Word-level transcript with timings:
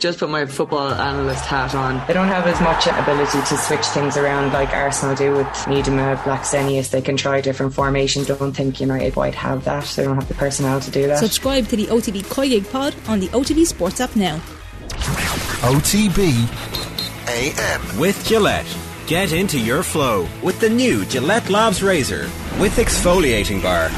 just 0.00 0.18
put 0.18 0.30
my 0.30 0.46
football 0.46 0.92
analyst 0.92 1.44
hat 1.44 1.74
on. 1.74 2.04
They 2.06 2.14
don't 2.14 2.28
have 2.28 2.46
as 2.46 2.60
much 2.60 2.86
ability 2.86 3.38
to 3.38 3.56
switch 3.56 3.84
things 3.86 4.16
around 4.16 4.52
like 4.52 4.70
Arsenal 4.70 5.14
do 5.14 5.32
with 5.32 5.46
Miedema, 5.66 6.16
Blackstenius. 6.18 6.90
They 6.90 7.02
can 7.02 7.16
try 7.16 7.40
different 7.40 7.74
formations. 7.74 8.26
Don't 8.26 8.52
think 8.52 8.80
United 8.80 9.12
quite 9.12 9.34
have 9.34 9.64
that. 9.64 9.84
They 9.84 10.04
don't 10.04 10.16
have 10.16 10.28
the 10.28 10.34
personnel 10.34 10.80
to 10.80 10.90
do 10.90 11.06
that. 11.06 11.18
Subscribe 11.18 11.68
to 11.68 11.76
the 11.76 11.86
OTB 11.86 12.22
Koyig 12.24 12.70
pod 12.72 12.94
on 13.08 13.20
the 13.20 13.28
OTB 13.28 13.66
Sports 13.66 14.00
app 14.00 14.16
now. 14.16 14.38
OTB 15.62 16.48
AM. 17.28 17.98
With 17.98 18.24
Gillette. 18.26 18.66
Get 19.06 19.32
into 19.32 19.58
your 19.58 19.82
flow 19.82 20.28
with 20.42 20.60
the 20.60 20.70
new 20.70 21.04
Gillette 21.04 21.50
Labs 21.50 21.82
Razor 21.82 22.30
with 22.58 22.76
exfoliating 22.76 23.62
bar. 23.62 23.90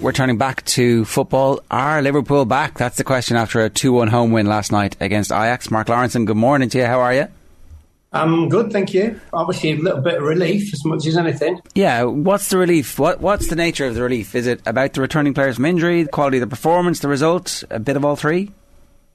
We're 0.00 0.12
turning 0.12 0.38
back 0.38 0.64
to 0.66 1.04
football. 1.04 1.60
Are 1.72 2.00
Liverpool 2.00 2.44
back? 2.44 2.78
That's 2.78 2.96
the 2.98 3.04
question 3.04 3.36
after 3.36 3.64
a 3.64 3.68
2 3.68 3.92
1 3.92 4.06
home 4.06 4.30
win 4.30 4.46
last 4.46 4.70
night 4.70 4.96
against 5.00 5.32
Ajax. 5.32 5.72
Mark 5.72 5.88
Lawrenson, 5.88 6.24
good 6.24 6.36
morning 6.36 6.68
to 6.68 6.78
you. 6.78 6.84
How 6.84 7.00
are 7.00 7.12
you? 7.12 7.26
I'm 8.12 8.48
good, 8.48 8.72
thank 8.72 8.94
you. 8.94 9.20
Obviously, 9.32 9.72
a 9.72 9.76
little 9.76 10.00
bit 10.00 10.14
of 10.14 10.22
relief 10.22 10.72
as 10.72 10.84
much 10.84 11.04
as 11.04 11.16
anything. 11.16 11.60
Yeah, 11.74 12.04
what's 12.04 12.48
the 12.48 12.58
relief? 12.58 12.96
What 12.96 13.20
What's 13.20 13.48
the 13.48 13.56
nature 13.56 13.86
of 13.86 13.96
the 13.96 14.02
relief? 14.02 14.36
Is 14.36 14.46
it 14.46 14.60
about 14.66 14.92
the 14.92 15.00
returning 15.00 15.34
players 15.34 15.56
from 15.56 15.64
injury, 15.64 16.04
the 16.04 16.10
quality 16.10 16.36
of 16.36 16.42
the 16.42 16.46
performance, 16.46 17.00
the 17.00 17.08
result, 17.08 17.64
a 17.68 17.80
bit 17.80 17.96
of 17.96 18.04
all 18.04 18.14
three? 18.14 18.52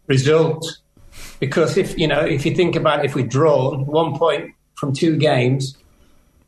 Result. 0.08 0.80
Because 1.40 1.78
if 1.78 1.98
you 1.98 2.10
know, 2.10 2.20
if 2.20 2.46
you 2.46 2.54
think 2.54 2.76
about 2.76 3.00
it, 3.00 3.06
if 3.06 3.16
we 3.16 3.24
draw 3.24 3.78
one 3.78 4.18
point 4.18 4.54
from 4.76 4.94
two 4.94 5.16
games, 5.16 5.78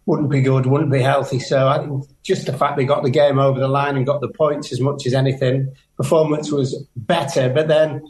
wouldn't 0.05 0.29
be 0.29 0.41
good, 0.41 0.65
wouldn't 0.65 0.91
be 0.91 1.01
healthy. 1.01 1.39
So 1.39 1.67
I 1.67 1.79
think 1.79 2.05
just 2.23 2.45
the 2.45 2.53
fact 2.53 2.77
they 2.77 2.85
got 2.85 3.03
the 3.03 3.09
game 3.09 3.39
over 3.39 3.59
the 3.59 3.67
line 3.67 3.97
and 3.97 4.05
got 4.05 4.21
the 4.21 4.29
points 4.29 4.71
as 4.71 4.79
much 4.79 5.05
as 5.05 5.13
anything, 5.13 5.73
performance 5.97 6.51
was 6.51 6.75
better. 6.95 7.49
But 7.49 7.67
then, 7.67 8.05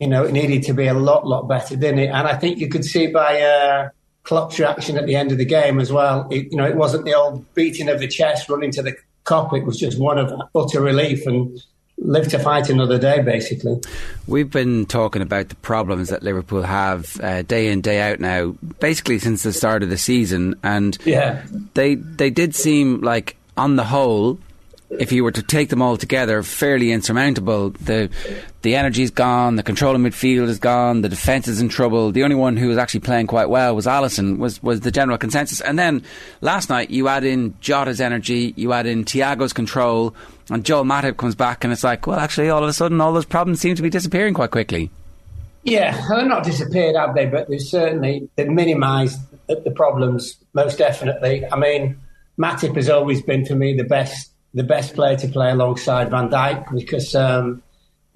you 0.00 0.06
know, 0.06 0.24
it 0.24 0.32
needed 0.32 0.62
to 0.64 0.72
be 0.72 0.86
a 0.86 0.94
lot, 0.94 1.26
lot 1.26 1.42
better, 1.48 1.76
didn't 1.76 2.00
it? 2.00 2.08
And 2.08 2.26
I 2.26 2.36
think 2.36 2.58
you 2.58 2.68
could 2.68 2.84
see 2.84 3.08
by 3.08 3.42
uh, 3.42 3.90
Klopp's 4.24 4.58
reaction 4.58 4.96
at 4.96 5.06
the 5.06 5.16
end 5.16 5.30
of 5.30 5.38
the 5.38 5.44
game 5.44 5.80
as 5.80 5.92
well. 5.92 6.26
It, 6.30 6.50
you 6.50 6.56
know, 6.56 6.66
it 6.66 6.76
wasn't 6.76 7.04
the 7.04 7.14
old 7.14 7.52
beating 7.54 7.88
of 7.88 8.00
the 8.00 8.08
chest, 8.08 8.48
running 8.48 8.70
to 8.72 8.82
the 8.82 8.96
Kop. 9.24 9.52
It 9.52 9.66
was 9.66 9.78
just 9.78 9.98
one 9.98 10.18
of 10.18 10.32
utter 10.54 10.80
relief 10.80 11.26
and 11.26 11.60
live 12.00 12.28
to 12.28 12.38
fight 12.38 12.68
another 12.68 12.98
day, 12.98 13.20
basically. 13.20 13.80
We've 14.26 14.50
been 14.50 14.86
talking 14.86 15.22
about 15.22 15.48
the 15.48 15.56
problems 15.56 16.08
that 16.08 16.22
Liverpool 16.22 16.62
have 16.62 17.20
uh, 17.20 17.42
day 17.42 17.68
in 17.68 17.80
day 17.80 18.00
out 18.00 18.20
now, 18.20 18.54
basically 18.80 19.18
since 19.18 19.42
the 19.42 19.52
start 19.52 19.82
of 19.82 19.90
the 19.90 19.98
season, 19.98 20.54
and 20.62 20.96
yeah. 21.04 21.42
they 21.74 21.96
they 21.96 22.30
did 22.30 22.54
seem 22.54 23.00
like 23.00 23.36
on 23.56 23.76
the 23.76 23.84
whole. 23.84 24.38
If 24.90 25.12
you 25.12 25.22
were 25.22 25.32
to 25.32 25.42
take 25.42 25.68
them 25.68 25.82
all 25.82 25.98
together, 25.98 26.42
fairly 26.42 26.92
insurmountable. 26.92 27.70
The 27.72 28.08
the 28.62 28.74
energy's 28.74 29.10
gone, 29.10 29.56
the 29.56 29.62
control 29.62 29.94
of 29.94 30.00
midfield 30.00 30.48
is 30.48 30.58
gone, 30.58 31.02
the 31.02 31.08
defence 31.08 31.46
is 31.46 31.60
in 31.60 31.68
trouble. 31.68 32.10
The 32.10 32.24
only 32.24 32.36
one 32.36 32.56
who 32.56 32.68
was 32.68 32.78
actually 32.78 33.00
playing 33.00 33.26
quite 33.26 33.48
well 33.48 33.76
was 33.76 33.86
Alisson, 33.86 34.38
was, 34.38 34.62
was 34.62 34.80
the 34.80 34.90
general 34.90 35.16
consensus. 35.16 35.60
And 35.60 35.78
then 35.78 36.02
last 36.40 36.68
night 36.68 36.90
you 36.90 37.06
add 37.06 37.22
in 37.22 37.54
Jota's 37.60 38.00
energy, 38.00 38.54
you 38.56 38.72
add 38.72 38.86
in 38.86 39.04
Thiago's 39.04 39.52
control, 39.52 40.14
and 40.50 40.64
Joel 40.64 40.84
Matip 40.84 41.16
comes 41.16 41.34
back, 41.34 41.64
and 41.64 41.72
it's 41.72 41.84
like, 41.84 42.06
well, 42.06 42.18
actually, 42.18 42.50
all 42.50 42.62
of 42.62 42.68
a 42.68 42.72
sudden, 42.72 43.00
all 43.00 43.12
those 43.12 43.24
problems 43.24 43.60
seem 43.60 43.74
to 43.74 43.82
be 43.82 43.90
disappearing 43.90 44.34
quite 44.34 44.50
quickly. 44.50 44.90
Yeah, 45.62 46.06
they're 46.08 46.26
not 46.26 46.44
disappeared, 46.44 46.96
have 46.96 47.14
they? 47.14 47.26
But 47.26 47.48
they've 47.48 47.60
certainly 47.60 48.28
they've 48.36 48.48
minimised 48.48 49.20
the 49.46 49.72
problems 49.74 50.36
most 50.54 50.78
definitely. 50.78 51.44
I 51.50 51.56
mean, 51.56 51.98
Matip 52.38 52.76
has 52.76 52.88
always 52.88 53.22
been 53.22 53.44
for 53.44 53.54
me 53.54 53.76
the 53.76 53.84
best 53.84 54.30
the 54.54 54.62
best 54.64 54.94
player 54.94 55.16
to 55.16 55.28
play 55.28 55.50
alongside 55.50 56.10
Van 56.10 56.30
Dijk 56.30 56.72
because 56.74 57.14
um, 57.14 57.62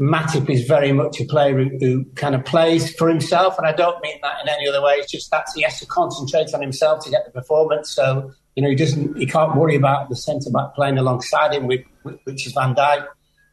Matip 0.01 0.49
is 0.49 0.65
very 0.65 0.93
much 0.93 1.21
a 1.21 1.25
player 1.25 1.63
who, 1.63 1.77
who, 1.79 2.05
kind 2.15 2.35
of 2.35 2.45
plays 2.45 2.95
for 2.95 3.09
himself, 3.09 3.59
and 3.59 3.67
I 3.67 3.73
don't 3.73 4.01
mean 4.03 4.19
that 4.23 4.37
in 4.43 4.49
any 4.49 4.67
other 4.67 4.83
way. 4.83 4.95
It's 4.95 5.13
just 5.13 5.31
that 5.31 5.47
he 5.55 5.63
has 5.63 5.79
to 5.81 5.87
concentrate 5.87 6.55
on 6.55 6.63
himself 6.63 7.05
to 7.05 7.11
get 7.11 7.25
the 7.27 7.33
performance. 7.33 7.91
So 7.91 8.33
you 8.55 8.63
know, 8.63 8.69
he 8.69 8.75
doesn't, 8.75 9.17
he 9.17 9.27
can't 9.27 9.57
worry 9.57 9.77
about 9.77 10.09
the 10.09 10.17
centre 10.17 10.51
back 10.51 10.75
playing 10.75 10.99
alongside 10.99 11.55
him, 11.55 11.67
with, 11.67 11.85
which 12.03 12.47
is 12.47 12.53
Van 12.53 12.75
Dijk. 12.75 13.07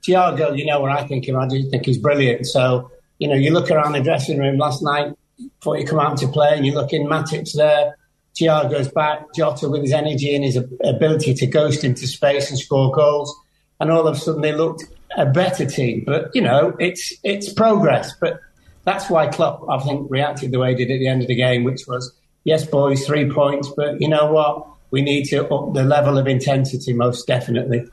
Thiago, 0.07 0.57
you 0.57 0.65
know 0.65 0.79
what 0.79 0.91
I 0.91 1.05
think 1.05 1.25
of 1.25 1.35
him. 1.35 1.41
I 1.41 1.47
do 1.47 1.69
think 1.69 1.85
he's 1.85 1.97
brilliant. 1.97 2.45
So, 2.45 2.91
you 3.17 3.27
know, 3.27 3.35
you 3.35 3.51
look 3.51 3.69
around 3.69 3.93
the 3.93 4.01
dressing 4.01 4.39
room 4.39 4.57
last 4.57 4.81
night 4.81 5.13
before 5.37 5.77
you 5.77 5.85
come 5.85 5.99
out 5.99 6.17
to 6.17 6.27
play, 6.27 6.55
and 6.55 6.65
you 6.65 6.73
look 6.73 6.93
in 6.93 7.05
Matip's 7.07 7.53
there. 7.53 7.97
Thiago's 8.39 8.89
back, 8.89 9.33
Jota 9.35 9.67
with 9.67 9.81
his 9.81 9.91
energy 9.91 10.33
and 10.33 10.45
his 10.45 10.57
ability 10.83 11.33
to 11.33 11.47
ghost 11.47 11.83
into 11.83 12.07
space 12.07 12.49
and 12.49 12.57
score 12.57 12.91
goals, 12.91 13.35
and 13.79 13.91
all 13.91 14.07
of 14.07 14.15
a 14.15 14.19
sudden 14.19 14.41
they 14.41 14.53
looked 14.53 14.83
a 15.17 15.25
better 15.25 15.65
team. 15.65 16.03
But 16.05 16.31
you 16.33 16.41
know, 16.41 16.75
it's 16.79 17.13
it's 17.23 17.51
progress. 17.51 18.13
But 18.19 18.39
that's 18.85 19.09
why 19.09 19.27
Klopp, 19.27 19.67
I 19.69 19.79
think, 19.79 20.09
reacted 20.09 20.51
the 20.51 20.59
way 20.59 20.75
he 20.75 20.85
did 20.85 20.93
at 20.93 20.99
the 20.99 21.07
end 21.07 21.21
of 21.21 21.27
the 21.27 21.35
game, 21.35 21.65
which 21.65 21.81
was, 21.87 22.15
yes, 22.45 22.65
boys, 22.65 23.05
three 23.05 23.29
points, 23.29 23.69
but 23.75 23.99
you 23.99 24.07
know 24.07 24.31
what? 24.31 24.65
we 24.91 25.01
need 25.01 25.25
to 25.25 25.47
up 25.47 25.73
the 25.73 25.83
level 25.83 26.17
of 26.17 26.27
intensity 26.27 26.93
most 26.93 27.27
definitely. 27.27 27.85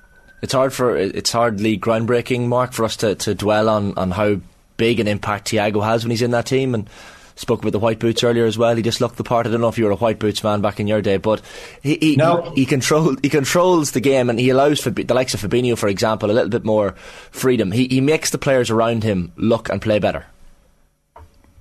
It's 0.42 0.52
hard 0.52 0.72
for 0.72 0.96
it's 0.96 1.32
hardly 1.32 1.78
groundbreaking, 1.78 2.46
Mark, 2.46 2.72
for 2.72 2.84
us 2.84 2.96
to, 2.98 3.14
to 3.16 3.34
dwell 3.34 3.68
on, 3.68 3.96
on 3.96 4.10
how 4.10 4.36
big 4.76 5.00
an 5.00 5.08
impact 5.08 5.48
Thiago 5.48 5.82
has 5.84 6.04
when 6.04 6.10
he's 6.10 6.22
in 6.22 6.32
that 6.32 6.46
team 6.46 6.74
and 6.74 6.88
spoke 7.36 7.60
about 7.60 7.72
the 7.72 7.78
white 7.78 7.98
boots 7.98 8.24
earlier 8.24 8.46
as 8.46 8.58
well. 8.58 8.74
He 8.74 8.82
just 8.82 9.00
looked 9.00 9.16
the 9.16 9.24
part. 9.24 9.46
I 9.46 9.50
don't 9.50 9.60
know 9.60 9.68
if 9.68 9.78
you 9.78 9.84
were 9.84 9.92
a 9.92 9.96
white 9.96 10.18
boots 10.18 10.42
man 10.42 10.60
back 10.60 10.80
in 10.80 10.86
your 10.86 11.02
day, 11.02 11.18
but 11.18 11.40
he 11.82 11.96
he, 12.00 12.16
no. 12.16 12.50
he, 12.50 12.62
he 12.62 12.66
control 12.66 13.16
he 13.22 13.28
controls 13.28 13.92
the 13.92 14.00
game 14.00 14.28
and 14.28 14.40
he 14.40 14.50
allows 14.50 14.80
for 14.80 14.90
the 14.90 15.14
likes 15.14 15.34
of 15.34 15.40
Fabinho, 15.40 15.78
for 15.78 15.88
example, 15.88 16.30
a 16.30 16.32
little 16.32 16.50
bit 16.50 16.64
more 16.64 16.92
freedom. 17.30 17.70
He 17.72 17.86
he 17.88 18.00
makes 18.00 18.30
the 18.30 18.38
players 18.38 18.70
around 18.70 19.04
him 19.04 19.32
look 19.36 19.68
and 19.68 19.80
play 19.80 19.98
better. 19.98 20.26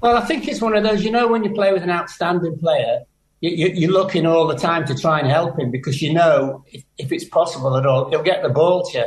Well, 0.02 0.18
I 0.18 0.26
think 0.26 0.48
it's 0.48 0.62
one 0.62 0.76
of 0.76 0.84
those. 0.84 1.04
You 1.04 1.12
know, 1.12 1.28
when 1.28 1.44
you 1.44 1.54
play 1.54 1.72
with 1.72 1.84
an 1.84 1.90
outstanding 1.90 2.58
player, 2.60 3.04
you, 3.50 3.90
are 3.90 3.92
looking 3.92 4.26
all 4.26 4.48
the 4.48 4.56
time 4.56 4.86
to 4.86 4.96
try 4.96 5.20
and 5.20 5.28
help 5.28 5.60
him 5.60 5.72
because 5.72 6.02
you 6.02 6.14
know 6.14 6.64
if, 6.72 6.84
if 6.98 7.12
it's 7.12 7.26
possible 7.26 7.76
at 7.78 7.86
all, 7.86 8.10
he'll 8.10 8.24
get 8.24 8.44
the 8.44 8.50
ball 8.50 8.84
to 8.86 8.98
you. 8.98 9.06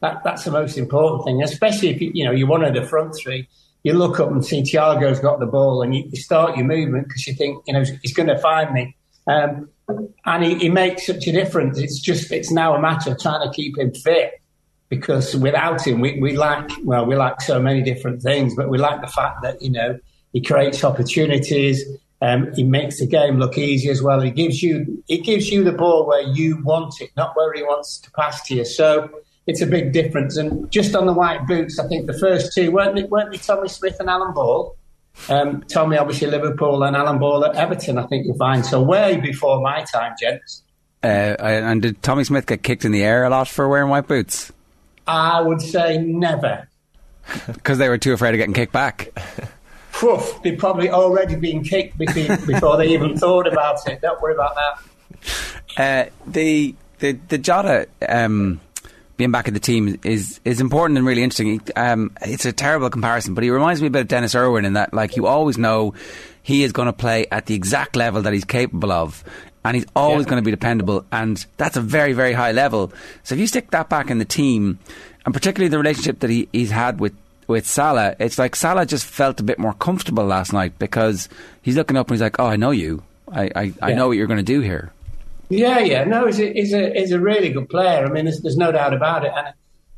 That, 0.00 0.22
that's 0.22 0.44
the 0.44 0.50
most 0.50 0.78
important 0.78 1.24
thing, 1.24 1.42
especially 1.42 1.88
if 1.88 2.00
you, 2.00 2.10
you 2.14 2.24
know 2.24 2.30
you're 2.30 2.48
one 2.48 2.64
of 2.64 2.74
the 2.74 2.84
front 2.84 3.16
three. 3.16 3.48
You 3.84 3.92
look 3.94 4.20
up 4.20 4.30
and 4.30 4.44
see 4.44 4.62
Thiago's 4.62 5.20
got 5.20 5.40
the 5.40 5.46
ball, 5.46 5.82
and 5.82 5.94
you, 5.94 6.04
you 6.10 6.20
start 6.20 6.56
your 6.56 6.66
movement 6.66 7.08
because 7.08 7.26
you 7.26 7.34
think 7.34 7.62
you 7.66 7.72
know 7.72 7.84
he's 8.02 8.14
going 8.14 8.28
to 8.28 8.38
find 8.38 8.72
me. 8.72 8.96
Um, 9.26 9.68
and 10.26 10.44
he, 10.44 10.54
he, 10.56 10.68
makes 10.68 11.06
such 11.06 11.26
a 11.26 11.32
difference. 11.32 11.78
It's 11.78 12.00
just 12.00 12.30
it's 12.32 12.50
now 12.50 12.74
a 12.74 12.80
matter 12.80 13.12
of 13.12 13.20
trying 13.20 13.46
to 13.46 13.54
keep 13.54 13.78
him 13.78 13.92
fit 13.92 14.40
because 14.88 15.36
without 15.36 15.86
him, 15.86 16.00
we, 16.00 16.18
we 16.20 16.36
lack 16.36 16.70
well, 16.84 17.06
we 17.06 17.16
lack 17.16 17.40
so 17.40 17.60
many 17.60 17.82
different 17.82 18.22
things, 18.22 18.54
but 18.54 18.68
we 18.68 18.78
lack 18.78 19.00
the 19.00 19.08
fact 19.08 19.42
that 19.42 19.60
you 19.62 19.70
know 19.70 19.98
he 20.32 20.40
creates 20.40 20.84
opportunities. 20.84 21.84
Um, 22.20 22.52
he 22.54 22.64
makes 22.64 22.98
the 22.98 23.06
game 23.06 23.38
look 23.38 23.56
easy 23.56 23.88
as 23.90 24.02
well. 24.02 24.20
He 24.20 24.30
gives 24.30 24.62
you 24.62 25.02
he 25.06 25.18
gives 25.18 25.50
you 25.50 25.62
the 25.62 25.72
ball 25.72 26.06
where 26.06 26.22
you 26.22 26.60
want 26.64 27.00
it, 27.00 27.10
not 27.16 27.36
where 27.36 27.52
he 27.52 27.62
wants 27.62 27.98
to 27.98 28.10
pass 28.10 28.42
to 28.48 28.56
you. 28.56 28.64
So 28.64 29.08
it's 29.46 29.60
a 29.60 29.66
big 29.66 29.92
difference. 29.92 30.36
And 30.36 30.70
just 30.70 30.96
on 30.96 31.06
the 31.06 31.12
white 31.12 31.46
boots, 31.46 31.78
I 31.78 31.86
think 31.86 32.06
the 32.06 32.18
first 32.18 32.52
two 32.52 32.72
weren't 32.72 32.98
it, 32.98 33.08
weren't 33.08 33.30
they 33.30 33.38
Tommy 33.38 33.68
Smith 33.68 33.96
and 34.00 34.10
Alan 34.10 34.34
Ball? 34.34 34.76
Um, 35.28 35.62
Tommy 35.62 35.96
obviously 35.96 36.28
Liverpool 36.28 36.82
and 36.82 36.96
Alan 36.96 37.18
Ball 37.18 37.44
at 37.44 37.54
Everton. 37.54 37.98
I 37.98 38.06
think 38.06 38.26
you'll 38.26 38.36
find 38.36 38.64
so 38.64 38.82
way 38.82 39.16
before 39.16 39.60
my 39.60 39.84
time, 39.84 40.14
gents. 40.20 40.62
Uh, 41.02 41.36
and 41.40 41.82
did 41.82 42.02
Tommy 42.02 42.24
Smith 42.24 42.46
get 42.46 42.62
kicked 42.62 42.84
in 42.84 42.92
the 42.92 43.04
air 43.04 43.24
a 43.24 43.30
lot 43.30 43.46
for 43.46 43.68
wearing 43.68 43.88
white 43.88 44.08
boots? 44.08 44.52
I 45.06 45.40
would 45.40 45.62
say 45.62 45.98
never. 45.98 46.68
Because 47.46 47.76
they 47.76 47.90
were 47.90 47.98
too 47.98 48.14
afraid 48.14 48.30
of 48.30 48.38
getting 48.38 48.54
kicked 48.54 48.72
back. 48.72 49.12
Poof, 49.98 50.40
they'd 50.42 50.58
probably 50.58 50.90
already 50.90 51.34
been 51.34 51.64
kicked 51.64 51.98
before 51.98 52.76
they 52.76 52.88
even 52.88 53.18
thought 53.18 53.46
about 53.46 53.86
it. 53.88 54.00
Don't 54.00 54.20
worry 54.20 54.34
about 54.34 54.54
that. 54.54 54.80
Uh, 55.76 56.10
the 56.26 56.74
the 57.00 57.12
the 57.28 57.38
Jota 57.38 57.88
um, 58.08 58.60
being 59.18 59.32
back 59.32 59.48
in 59.48 59.54
the 59.54 59.60
team 59.60 59.98
is 60.04 60.40
is 60.44 60.60
important 60.60 60.96
and 60.96 61.06
really 61.06 61.22
interesting. 61.22 61.60
Um, 61.76 62.12
it's 62.22 62.46
a 62.46 62.52
terrible 62.52 62.88
comparison, 62.88 63.34
but 63.34 63.44
he 63.44 63.50
reminds 63.50 63.82
me 63.82 63.88
a 63.88 63.90
bit 63.90 64.02
of 64.02 64.08
Denis 64.08 64.34
Irwin 64.34 64.64
in 64.64 64.74
that, 64.74 64.94
like, 64.94 65.16
you 65.16 65.26
always 65.26 65.58
know 65.58 65.94
he 66.42 66.62
is 66.62 66.72
going 66.72 66.86
to 66.86 66.92
play 66.92 67.26
at 67.30 67.46
the 67.46 67.54
exact 67.54 67.96
level 67.96 68.22
that 68.22 68.32
he's 68.32 68.44
capable 68.44 68.92
of. 68.92 69.22
And 69.64 69.76
he's 69.76 69.86
always 69.94 70.24
yeah. 70.24 70.30
going 70.30 70.42
to 70.42 70.46
be 70.46 70.52
dependable, 70.52 71.04
and 71.12 71.44
that's 71.58 71.76
a 71.76 71.80
very, 71.82 72.14
very 72.14 72.32
high 72.32 72.52
level. 72.52 72.92
So 73.24 73.34
if 73.34 73.40
you 73.40 73.46
stick 73.46 73.72
that 73.72 73.90
back 73.90 74.08
in 74.08 74.18
the 74.18 74.24
team, 74.24 74.78
and 75.26 75.34
particularly 75.34 75.68
the 75.68 75.76
relationship 75.76 76.20
that 76.20 76.30
he, 76.30 76.48
he's 76.52 76.70
had 76.70 77.00
with 77.00 77.12
with 77.48 77.66
Salah, 77.66 78.14
it's 78.20 78.38
like 78.38 78.54
Salah 78.54 78.86
just 78.86 79.04
felt 79.06 79.40
a 79.40 79.42
bit 79.42 79.58
more 79.58 79.72
comfortable 79.72 80.24
last 80.24 80.52
night 80.52 80.78
because 80.78 81.28
he's 81.62 81.76
looking 81.76 81.96
up 81.96 82.06
and 82.08 82.14
he's 82.14 82.22
like, 82.22 82.38
"Oh, 82.38 82.46
I 82.46 82.56
know 82.56 82.70
you. 82.70 83.02
I 83.32 83.50
I, 83.56 83.72
I 83.82 83.94
know 83.94 84.06
what 84.06 84.16
you're 84.16 84.28
going 84.28 84.36
to 84.36 84.42
do 84.44 84.60
here." 84.60 84.92
Yeah, 85.48 85.78
yeah. 85.78 86.04
No, 86.04 86.26
he's 86.26 86.38
a, 86.38 86.52
he's 86.52 86.72
a 86.74 86.92
he's 86.92 87.10
a 87.10 87.18
really 87.18 87.50
good 87.50 87.68
player. 87.68 88.04
I 88.04 88.10
mean, 88.10 88.26
there's, 88.26 88.40
there's 88.42 88.58
no 88.58 88.70
doubt 88.70 88.92
about 88.92 89.24
it. 89.24 89.32
And 89.34 89.54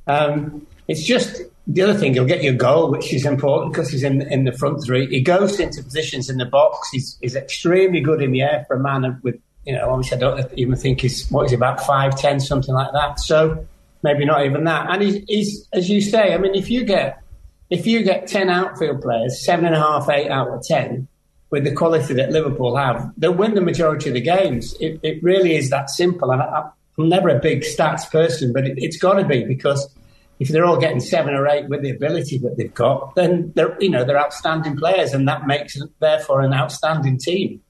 um, 0.07 0.67
it's 0.87 1.03
just 1.03 1.43
the 1.67 1.83
other 1.83 1.95
thing. 1.95 2.15
He'll 2.15 2.25
get 2.25 2.43
your 2.43 2.55
goal, 2.55 2.91
which 2.91 3.13
is 3.13 3.27
important 3.27 3.73
because 3.73 3.91
he's 3.91 4.05
in 4.05 4.23
in 4.23 4.45
the 4.45 4.53
front 4.53 4.85
three. 4.85 5.09
He 5.09 5.21
goes 5.21 5.59
into 5.59 5.83
positions 5.83 6.31
in 6.31 6.39
the 6.39 6.47
box. 6.47 6.89
He's 6.93 7.19
he's 7.21 7.35
extremely 7.35 8.01
good 8.01 8.23
in 8.23 8.31
the 8.31 8.43
air 8.43 8.65
for 8.69 8.77
a 8.77 8.81
man 8.81 9.19
with 9.25 9.41
you 9.67 9.75
know. 9.75 9.91
Obviously, 9.91 10.19
I 10.19 10.21
don't 10.21 10.53
even 10.59 10.77
think 10.77 11.01
he's 11.01 11.29
what 11.31 11.47
is 11.47 11.51
he 11.51 11.57
about 11.57 11.85
five 11.85 12.17
ten 12.17 12.39
something 12.39 12.75
like 12.75 12.93
that. 12.93 13.19
So 13.19 13.67
maybe 14.05 14.25
not 14.25 14.47
even 14.47 14.65
that. 14.65 14.89
And 14.89 15.03
he's, 15.03 15.25
he's 15.27 15.69
as 15.73 15.91
you 15.91 16.01
say. 16.01 16.33
I 16.33 16.39
mean, 16.39 16.55
if 16.55 16.71
you 16.71 16.85
get 16.85 17.21
if 17.71 17.87
you 17.87 18.03
get 18.03 18.27
10 18.27 18.51
outfield 18.51 19.01
players, 19.01 19.45
seven 19.45 19.67
and 19.67 19.75
a 19.75 19.79
half, 19.79 20.09
eight 20.11 20.29
out 20.29 20.49
of 20.49 20.63
10, 20.63 21.07
with 21.51 21.65
the 21.65 21.73
quality 21.73 22.15
that 22.15 22.31
Liverpool 22.31 22.77
have, 22.77 23.13
they'll 23.17 23.35
win 23.35 23.55
the 23.55 23.61
majority 23.61 24.11
of 24.11 24.15
the 24.15 24.21
games. 24.21 24.75
It, 24.81 25.01
it 25.03 25.23
really 25.23 25.57
is 25.57 25.71
that 25.71 25.91
simple. 25.91 26.31
And 26.31 26.43
I, 26.43 26.71
am 26.99 27.09
never 27.09 27.29
a 27.29 27.41
big 27.41 27.63
stats 27.63 28.11
person, 28.11 28.53
but 28.53 28.67
it, 28.67 28.83
has 28.83 28.97
got 28.97 29.15
to 29.15 29.25
be 29.25 29.45
because 29.45 29.93
if 30.39 30.49
they're 30.49 30.65
all 30.65 30.79
getting 30.79 31.01
seven 31.01 31.35
or 31.35 31.47
eight 31.49 31.69
with 31.69 31.83
the 31.83 31.91
ability 31.91 32.39
that 32.39 32.57
they've 32.57 32.73
got, 32.73 33.15
then 33.15 33.53
they're 33.55 33.77
you 33.81 33.91
know 33.91 34.05
they're 34.05 34.19
outstanding 34.19 34.77
players, 34.77 35.13
and 35.13 35.29
that 35.29 35.47
makes 35.47 35.77
therefore 35.99 36.41
an 36.41 36.55
outstanding 36.55 37.19
team. 37.19 37.61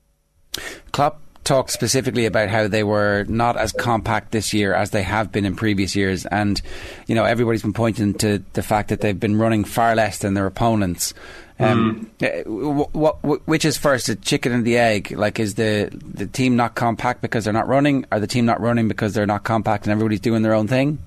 Klopp 0.93 1.21
talked 1.51 1.73
specifically 1.73 2.27
about 2.27 2.49
how 2.49 2.69
they 2.69 2.85
were 2.85 3.25
not 3.29 3.57
as 3.57 3.73
compact 3.73 4.31
this 4.31 4.55
year 4.55 4.73
as 4.73 4.91
they 4.91 5.03
have 5.03 5.33
been 5.33 5.45
in 5.45 5.57
previous 5.57 5.97
years, 5.97 6.25
and 6.27 6.63
you 7.09 7.15
know 7.17 7.25
everybody's 7.25 7.63
been 7.63 7.73
pointing 7.73 8.15
to 8.15 8.39
the 8.53 8.63
fact 8.63 8.89
that 8.91 9.01
they've 9.01 9.19
been 9.19 9.37
running 9.37 9.65
far 9.65 9.97
less 9.97 10.19
than 10.19 10.35
their 10.35 10.47
opponents. 10.47 11.13
Um, 11.59 12.09
mm. 12.21 12.47
what, 12.47 13.23
what, 13.25 13.49
which 13.49 13.65
is 13.65 13.77
first, 13.77 14.07
the 14.07 14.15
chicken 14.15 14.53
and 14.53 14.65
the 14.65 14.79
egg? 14.79 15.11
Like, 15.11 15.41
is 15.41 15.57
the 15.57 15.91
the 15.93 16.29
team 16.29 16.55
not 16.55 16.77
compact 16.77 17.21
because 17.21 17.43
they're 17.43 17.53
not 17.53 17.67
running? 17.67 18.07
Are 18.13 18.21
the 18.21 18.29
team 18.29 18.47
not 18.47 18.61
running 18.61 18.87
because 18.87 19.13
they're 19.13 19.27
not 19.27 19.43
compact 19.43 19.87
and 19.87 19.93
everybody's 19.93 20.21
doing 20.21 20.43
their 20.43 20.55
own 20.55 20.69
thing? 20.69 21.01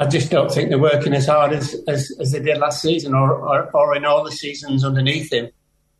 I 0.00 0.06
just 0.06 0.32
don't 0.32 0.50
think 0.50 0.70
they're 0.70 0.80
working 0.80 1.14
as 1.14 1.26
hard 1.26 1.52
as, 1.52 1.76
as, 1.86 2.10
as 2.18 2.32
they 2.32 2.40
did 2.40 2.58
last 2.58 2.82
season 2.82 3.14
or, 3.14 3.34
or, 3.34 3.70
or 3.76 3.94
in 3.94 4.04
all 4.04 4.24
the 4.24 4.32
seasons 4.32 4.82
underneath 4.82 5.32
him. 5.32 5.50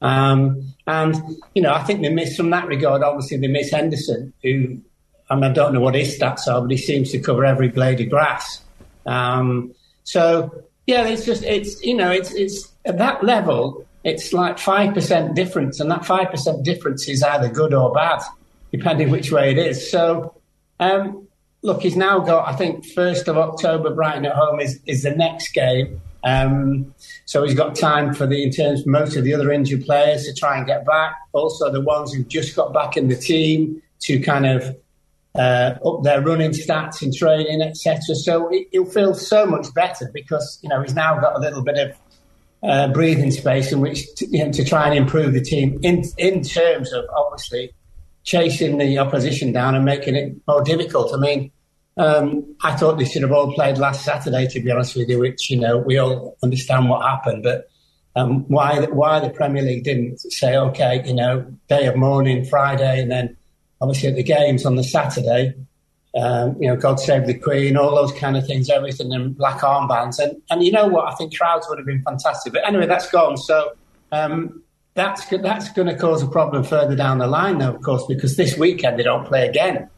Um, 0.01 0.75
and, 0.87 1.17
you 1.55 1.63
know, 1.63 1.73
I 1.73 1.83
think 1.85 2.03
they 2.03 2.09
miss 2.09 2.37
from 2.37 2.51
that 2.51 2.67
regard, 2.67 3.03
obviously, 3.03 3.37
they 3.37 3.49
miss 3.49 3.71
Henderson, 3.71 4.33
who, 4.43 4.79
I, 5.29 5.35
mean, 5.35 5.45
I 5.45 5.53
don't 5.53 5.75
know 5.75 5.81
what 5.81 5.95
his 5.95 6.19
stats 6.19 6.47
are, 6.49 6.61
but 6.61 6.71
he 6.71 6.77
seems 6.77 7.13
to 7.13 7.19
cover 7.19 7.45
every 7.45 7.69
blade 7.69 8.01
of 8.01 8.09
grass. 8.11 8.63
Um, 9.07 9.75
so, 10.05 10.65
yeah, 10.87 11.07
it's 11.07 11.25
just, 11.25 11.43
it's, 11.45 11.83
you 11.85 11.95
know, 11.95 12.11
it's, 12.11 12.33
it's 12.33 12.73
at 12.85 12.99
that 12.99 13.23
level, 13.23 13.87
it's 14.05 14.33
like 14.33 14.57
5% 14.57 15.35
difference, 15.35 15.81
and 15.81 15.91
that 15.91 16.03
5% 16.03 16.65
difference 16.65 17.09
is 17.09 17.23
either 17.23 17.49
good 17.49 17.75
or 17.75 17.93
bad, 17.93 18.23
depending 18.73 19.11
which 19.11 19.31
way 19.31 19.51
it 19.51 19.59
is. 19.59 19.91
So, 19.91 20.35
um, 20.81 21.29
look, 21.63 21.83
he's 21.83 21.97
now 21.97 22.21
got, 22.21 22.49
I 22.49 22.57
think, 22.57 22.87
1st 22.87 23.29
of 23.29 23.37
October, 23.37 23.95
Brighton 23.95 24.25
at 24.25 24.35
home 24.35 24.61
is, 24.61 24.81
is 24.87 25.03
the 25.03 25.11
next 25.11 25.53
game. 25.53 26.01
Um, 26.23 26.95
so 27.25 27.43
he's 27.45 27.55
got 27.55 27.75
time 27.75 28.15
for 28.15 28.27
the, 28.27 28.43
in 28.43 28.51
terms 28.51 28.87
most 28.87 29.17
of 29.17 29.25
the 29.25 29.35
other 29.35 29.51
injured 29.51 29.85
players 29.85 30.25
to 30.27 30.35
try 30.35 30.59
and 30.59 30.67
get 30.67 30.85
back. 30.85 31.15
Also, 31.33 31.71
the 31.71 31.81
ones 31.81 32.13
who've 32.13 32.29
just 32.29 32.55
got 32.55 32.73
back 32.73 32.97
in 32.97 33.09
the 33.09 33.17
team 33.17 33.83
to 34.01 34.21
kind 34.21 34.47
of 34.47 34.77
uh, 35.35 35.75
up 35.87 36.03
their 36.03 36.21
running 36.21 36.51
stats 36.51 37.03
in 37.03 37.15
training, 37.15 37.63
etc. 37.63 38.15
So 38.15 38.51
he'll 38.73 38.85
feel 38.85 39.15
so 39.15 39.47
much 39.47 39.73
better 39.75 40.11
because, 40.13 40.59
you 40.63 40.69
know, 40.69 40.83
he's 40.83 40.95
now 40.95 41.21
got 41.21 41.37
a 41.37 41.39
little 41.39 41.63
bit 41.63 41.79
of 41.79 41.97
uh, 42.63 42.93
breathing 42.93 43.31
space 43.31 43.73
in 43.73 43.81
which 43.81 44.15
to, 44.17 44.27
you 44.27 44.45
know, 44.45 44.53
to 44.53 44.65
try 44.65 44.89
and 44.89 44.97
improve 44.97 45.33
the 45.33 45.41
team 45.41 45.79
in, 45.83 46.05
in 46.19 46.43
terms 46.43 46.93
of 46.93 47.05
obviously 47.17 47.73
chasing 48.25 48.79
the 48.79 48.99
opposition 48.99 49.53
down 49.53 49.75
and 49.75 49.85
making 49.85 50.15
it 50.15 50.35
more 50.47 50.63
difficult. 50.63 51.15
I 51.15 51.17
mean, 51.17 51.51
um, 52.01 52.57
I 52.63 52.75
thought 52.77 52.97
they 52.97 53.05
should 53.05 53.21
have 53.21 53.31
all 53.31 53.53
played 53.53 53.77
last 53.77 54.07
Saturday, 54.07 54.47
to 54.49 54.61
be 54.61 54.71
honest 54.71 54.97
with 54.97 55.11
you, 55.11 55.19
which, 55.19 55.51
you 55.51 55.61
know, 55.61 55.77
we 55.77 55.99
all 55.99 56.35
understand 56.43 56.89
what 56.89 57.07
happened. 57.07 57.43
But 57.43 57.69
um, 58.17 58.45
why, 58.49 58.81
why 58.87 59.21
the 59.21 59.29
Premier 59.29 59.63
League 59.63 59.85
didn't 59.85 60.19
say, 60.19 60.57
OK, 60.57 61.03
you 61.05 61.13
know, 61.13 61.47
day 61.69 61.87
of 61.87 61.97
mourning 61.97 62.47
Friday 62.47 63.03
and 63.03 63.11
then 63.11 63.37
obviously 63.83 64.09
at 64.09 64.15
the 64.15 64.23
games 64.23 64.65
on 64.65 64.77
the 64.77 64.83
Saturday, 64.83 65.53
um, 66.17 66.57
you 66.59 66.69
know, 66.69 66.77
God 66.77 66.99
Save 66.99 67.27
the 67.27 67.39
Queen, 67.39 67.77
all 67.77 67.95
those 67.95 68.19
kind 68.19 68.35
of 68.35 68.47
things, 68.47 68.71
everything, 68.71 69.13
and 69.13 69.37
black 69.37 69.61
armbands. 69.61 70.19
And, 70.19 70.41
and 70.49 70.65
you 70.65 70.73
know 70.73 70.89
what? 70.89 71.07
I 71.07 71.15
think 71.17 71.37
crowds 71.37 71.67
would 71.69 71.79
have 71.79 71.87
been 71.87 72.03
fantastic. 72.03 72.55
But 72.55 72.67
anyway, 72.67 72.87
that's 72.87 73.11
gone. 73.11 73.37
So 73.37 73.73
um, 74.11 74.63
that's 74.95 75.27
that's 75.27 75.71
going 75.73 75.89
to 75.89 75.97
cause 75.97 76.23
a 76.23 76.29
problem 76.29 76.65
further 76.65 76.97
down 76.97 77.19
the 77.19 77.27
line, 77.27 77.59
though, 77.59 77.75
of 77.75 77.83
course, 77.83 78.05
because 78.09 78.39
this 78.39 78.57
weekend 78.57 78.99
they 78.99 79.03
don't 79.03 79.27
play 79.27 79.47
again 79.47 79.91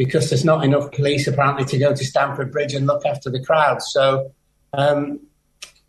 because 0.00 0.30
there's 0.30 0.46
not 0.46 0.64
enough 0.64 0.90
police 0.92 1.26
apparently 1.26 1.62
to 1.66 1.76
go 1.76 1.94
to 1.94 2.04
Stamford 2.06 2.50
Bridge 2.50 2.72
and 2.72 2.86
look 2.86 3.04
after 3.04 3.28
the 3.28 3.44
crowd. 3.44 3.82
So 3.82 4.32
um, 4.72 5.20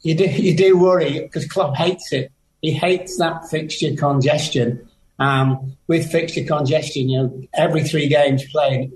you 0.01 0.15
do 0.15 0.25
you 0.25 0.53
do 0.53 0.77
worry 0.77 1.21
because 1.21 1.47
Klopp 1.47 1.77
hates 1.77 2.11
it. 2.11 2.29
He 2.61 2.73
hates 2.73 3.17
that 3.19 3.47
fixture 3.49 3.95
congestion. 3.95 4.85
Um, 5.17 5.77
with 5.87 6.11
fixture 6.11 6.43
congestion, 6.43 7.07
you 7.07 7.19
know, 7.19 7.41
every 7.53 7.83
three 7.83 8.09
games 8.09 8.43
played 8.51 8.91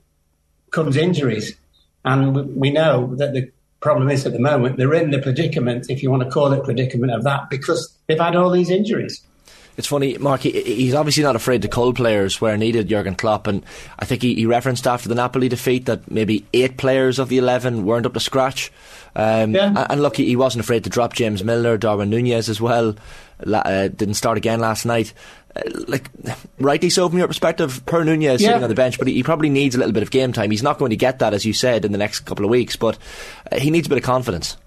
comes 0.71 0.97
injuries, 0.97 1.56
and 2.03 2.53
we 2.53 2.69
know 2.71 3.15
that 3.15 3.31
the 3.31 3.50
problem 3.79 4.09
is 4.09 4.25
at 4.25 4.33
the 4.33 4.39
moment 4.39 4.75
they're 4.75 4.94
in 4.95 5.11
the 5.11 5.19
predicament, 5.19 5.85
if 5.88 6.03
you 6.03 6.11
want 6.11 6.23
to 6.23 6.29
call 6.29 6.51
it 6.51 6.61
predicament 6.65 7.13
of 7.13 7.23
that, 7.23 7.50
because 7.50 7.97
they've 8.07 8.19
had 8.19 8.35
all 8.35 8.50
these 8.50 8.69
injuries 8.69 9.25
it's 9.77 9.88
funny, 9.88 10.18
Mark. 10.18 10.42
He, 10.42 10.51
he's 10.62 10.94
obviously 10.94 11.24
not 11.24 11.36
afraid 11.36 11.62
to 11.63 11.68
cull 11.68 11.94
players 11.94 12.39
where 12.39 12.57
needed. 12.57 12.88
Jurgen 12.88 13.16
Klopp, 13.16 13.48
and 13.48 13.63
I 14.00 14.06
think 14.06 14.22
he, 14.22 14.36
he, 14.36 14.45
referenced 14.45 14.88
after 14.88 15.10
the 15.10 15.16
Napoli 15.16 15.50
defeat 15.50 15.86
that 15.86 16.10
maybe 16.10 16.45
eight 16.54 16.77
players 16.77 17.19
of 17.19 17.30
the 17.30 17.38
eleven 17.38 17.86
weren't 17.86 18.06
up 18.06 18.13
to 18.13 18.19
scratch. 18.19 18.72
Um, 19.16 19.56
yeah. 19.56 19.88
And 19.89 20.01
look, 20.01 20.18
he 20.18 20.36
wasn't 20.36 20.63
afraid 20.63 20.83
to 20.83 20.89
drop 20.89 21.13
James 21.13 21.44
Milner, 21.44 21.77
Darwin 21.77 22.10
Nunez 22.10 22.50
as 22.50 22.60
well. 22.60 22.95
Uh, 23.45 23.88
didn't 23.88 24.16
start 24.16 24.38
again 24.38 24.60
last 24.60 24.86
night. 24.86 25.13
Uh, 25.56 25.62
like, 25.88 26.10
rightly 26.60 26.89
so 26.89 27.07
from 27.07 27.18
your 27.18 27.28
perspective, 27.28 27.86
per 27.86 28.04
Nunez 28.04 28.42
yeah. 28.42 28.50
sitting 28.50 28.63
on 28.63 28.69
the 28.69 28.75
bench, 28.75 28.98
but 28.98 29.07
he, 29.07 29.13
he, 29.13 29.24
probably 29.24 29.50
needs 29.50 29.75
a 29.75 29.78
little 29.78 29.94
bit 29.94 30.04
of 30.04 30.12
game 30.12 30.33
time. 30.33 30.51
He's 30.51 30.63
not 30.63 30.78
going 30.78 30.89
to 30.89 30.98
get 30.98 31.19
that, 31.19 31.33
as 31.33 31.45
you 31.45 31.54
said, 31.54 31.86
in 31.86 31.92
the 31.92 31.98
next 31.98 32.21
couple 32.21 32.44
of 32.44 32.51
weeks, 32.51 32.75
but 32.75 32.98
uh, 33.51 33.60
he 33.60 33.71
needs 33.71 33.88
a 33.88 33.89
bit 33.89 33.98
of 33.98 34.04
confidence. 34.04 34.57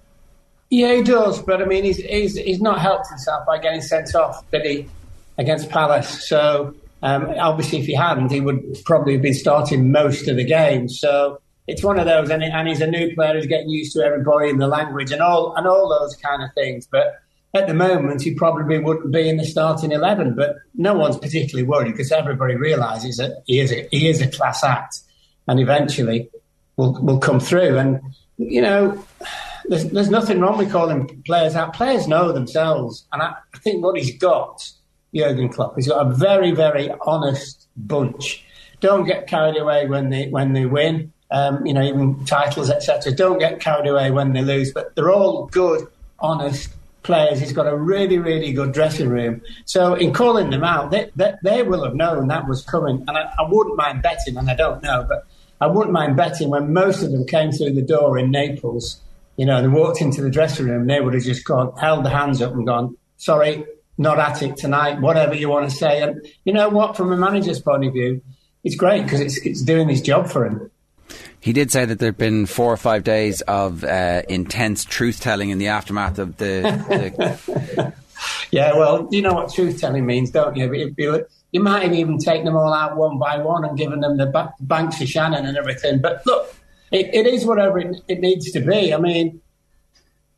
Yeah, 0.71 0.93
he 0.93 1.03
does, 1.03 1.41
but 1.41 1.61
I 1.61 1.65
mean, 1.65 1.83
he's, 1.83 1.97
he's, 1.97 2.35
he's 2.37 2.61
not 2.61 2.79
helped 2.79 3.07
himself 3.07 3.45
by 3.45 3.57
getting 3.57 3.81
sent 3.81 4.13
off, 4.13 4.49
did 4.51 4.65
he? 4.65 4.87
Against 5.39 5.69
Palace. 5.69 6.27
So 6.29 6.75
um, 7.01 7.33
obviously, 7.39 7.79
if 7.79 7.85
he 7.85 7.95
hadn't, 7.95 8.31
he 8.31 8.41
would 8.41 8.61
probably 8.85 9.13
have 9.13 9.23
been 9.23 9.33
starting 9.33 9.91
most 9.91 10.27
of 10.27 10.35
the 10.35 10.43
games. 10.43 10.99
So 10.99 11.41
it's 11.65 11.83
one 11.83 11.97
of 11.97 12.05
those, 12.05 12.29
and, 12.29 12.43
and 12.43 12.67
he's 12.67 12.81
a 12.81 12.87
new 12.87 13.15
player 13.15 13.33
who's 13.33 13.47
getting 13.47 13.69
used 13.69 13.93
to 13.93 14.03
everybody 14.03 14.49
and 14.49 14.59
the 14.59 14.67
language 14.67 15.11
and 15.11 15.21
all 15.21 15.55
and 15.55 15.65
all 15.65 15.89
those 15.89 16.15
kind 16.17 16.43
of 16.43 16.53
things. 16.53 16.87
But 16.91 17.15
at 17.55 17.67
the 17.67 17.73
moment, 17.73 18.21
he 18.21 18.35
probably 18.35 18.79
wouldn't 18.79 19.11
be 19.11 19.29
in 19.29 19.37
the 19.37 19.45
starting 19.45 19.91
eleven. 19.93 20.35
But 20.35 20.57
no 20.75 20.93
one's 20.93 21.17
particularly 21.17 21.67
worried 21.67 21.93
because 21.93 22.11
everybody 22.11 22.55
realises 22.55 23.17
that 23.17 23.43
he 23.47 23.59
is 23.59 23.71
a, 23.71 23.87
he 23.91 24.09
is 24.09 24.21
a 24.21 24.29
class 24.29 24.63
act, 24.63 24.99
and 25.47 25.59
eventually 25.59 26.29
will 26.75 27.01
will 27.01 27.19
come 27.19 27.39
through. 27.39 27.77
And 27.77 28.01
you 28.37 28.61
know. 28.61 29.03
There's, 29.65 29.85
there's 29.91 30.09
nothing 30.09 30.39
wrong 30.39 30.57
with 30.57 30.71
calling 30.71 31.21
players 31.27 31.53
out. 31.53 31.73
Players 31.75 32.07
know 32.07 32.31
themselves, 32.31 33.05
and 33.13 33.21
I, 33.21 33.35
I 33.53 33.57
think 33.59 33.83
what 33.83 33.99
he's 33.99 34.17
got 34.17 34.67
Jurgen 35.13 35.49
Klopp. 35.49 35.75
He's 35.75 35.87
got 35.87 36.05
a 36.05 36.09
very, 36.13 36.51
very 36.51 36.91
honest 37.05 37.67
bunch. 37.75 38.43
Don't 38.79 39.05
get 39.05 39.27
carried 39.27 39.57
away 39.57 39.87
when 39.87 40.09
they 40.09 40.29
when 40.29 40.53
they 40.53 40.65
win. 40.65 41.11
Um, 41.31 41.65
you 41.65 41.73
know, 41.73 41.83
even 41.83 42.25
titles, 42.25 42.71
etc. 42.71 43.13
Don't 43.13 43.37
get 43.37 43.59
carried 43.59 43.87
away 43.87 44.09
when 44.09 44.33
they 44.33 44.41
lose. 44.41 44.71
But 44.73 44.95
they're 44.95 45.11
all 45.11 45.45
good, 45.47 45.87
honest 46.19 46.69
players. 47.03 47.39
He's 47.39 47.53
got 47.53 47.67
a 47.67 47.75
really, 47.75 48.17
really 48.17 48.51
good 48.51 48.71
dressing 48.71 49.09
room. 49.09 49.41
So 49.65 49.93
in 49.93 50.11
calling 50.13 50.49
them 50.49 50.63
out, 50.63 50.91
they, 50.91 51.11
they, 51.15 51.33
they 51.43 51.63
will 51.63 51.83
have 51.83 51.95
known 51.95 52.27
that 52.27 52.47
was 52.47 52.63
coming. 52.63 53.03
And 53.07 53.11
I, 53.11 53.31
I 53.37 53.47
wouldn't 53.47 53.77
mind 53.77 54.01
betting, 54.01 54.37
and 54.37 54.49
I 54.49 54.55
don't 54.55 54.81
know, 54.81 55.05
but 55.07 55.25
I 55.61 55.67
wouldn't 55.67 55.93
mind 55.93 56.15
betting 56.17 56.49
when 56.49 56.73
most 56.73 57.03
of 57.03 57.11
them 57.11 57.25
came 57.25 57.51
through 57.51 57.73
the 57.73 57.81
door 57.81 58.17
in 58.17 58.31
Naples. 58.31 59.01
You 59.37 59.45
know, 59.45 59.61
they 59.61 59.67
walked 59.67 60.01
into 60.01 60.21
the 60.21 60.29
dressing 60.29 60.67
room, 60.67 60.87
they 60.87 60.99
would 60.99 61.13
have 61.13 61.23
just 61.23 61.45
gone, 61.45 61.73
held 61.77 62.03
the 62.05 62.09
hands 62.09 62.41
up 62.41 62.53
and 62.53 62.65
gone, 62.65 62.97
"Sorry, 63.17 63.65
not 63.99 64.17
at 64.17 64.41
it 64.41 64.57
tonight, 64.57 65.01
whatever 65.01 65.35
you 65.35 65.49
want 65.49 65.69
to 65.69 65.75
say. 65.75 66.01
And 66.01 66.25
you 66.45 66.53
know 66.53 66.69
what? 66.69 66.95
From 66.95 67.11
a 67.11 67.17
manager's 67.17 67.59
point 67.59 67.85
of 67.85 67.93
view, 67.93 68.21
it's 68.63 68.75
great 68.75 69.03
because 69.03 69.19
it's, 69.19 69.37
it's 69.45 69.61
doing 69.61 69.89
his 69.89 70.01
job 70.01 70.29
for 70.29 70.45
him. 70.45 70.71
He 71.41 71.53
did 71.53 71.69
say 71.71 71.85
that 71.85 71.99
there 71.99 72.09
have 72.09 72.17
been 72.17 72.45
four 72.45 72.71
or 72.71 72.77
five 72.77 73.03
days 73.03 73.41
of 73.41 73.83
uh, 73.83 74.23
intense 74.27 74.85
truth 74.85 75.19
telling 75.19 75.49
in 75.49 75.57
the 75.57 75.67
aftermath 75.67 76.17
of 76.17 76.37
the. 76.37 76.61
the... 76.87 77.93
yeah, 78.51 78.73
well, 78.73 79.07
you 79.11 79.21
know 79.21 79.33
what 79.33 79.53
truth 79.53 79.79
telling 79.79 80.05
means, 80.05 80.31
don't 80.31 80.55
you? 80.55 80.73
you? 80.97 81.25
You 81.51 81.59
might 81.59 81.83
have 81.83 81.93
even 81.93 82.19
taken 82.19 82.45
them 82.45 82.55
all 82.55 82.73
out 82.73 82.95
one 82.95 83.17
by 83.17 83.37
one 83.37 83.65
and 83.65 83.77
given 83.77 83.99
them 84.01 84.17
the 84.17 84.27
ba- 84.27 84.53
banks 84.61 85.01
of 85.01 85.09
Shannon 85.09 85.45
and 85.45 85.57
everything. 85.57 85.99
But 85.99 86.25
look, 86.25 86.53
it, 86.91 87.13
it 87.13 87.25
is 87.25 87.45
whatever 87.45 87.79
it, 87.79 87.97
it 88.07 88.19
needs 88.19 88.51
to 88.51 88.59
be. 88.59 88.93
I 88.93 88.97
mean, 88.97 89.41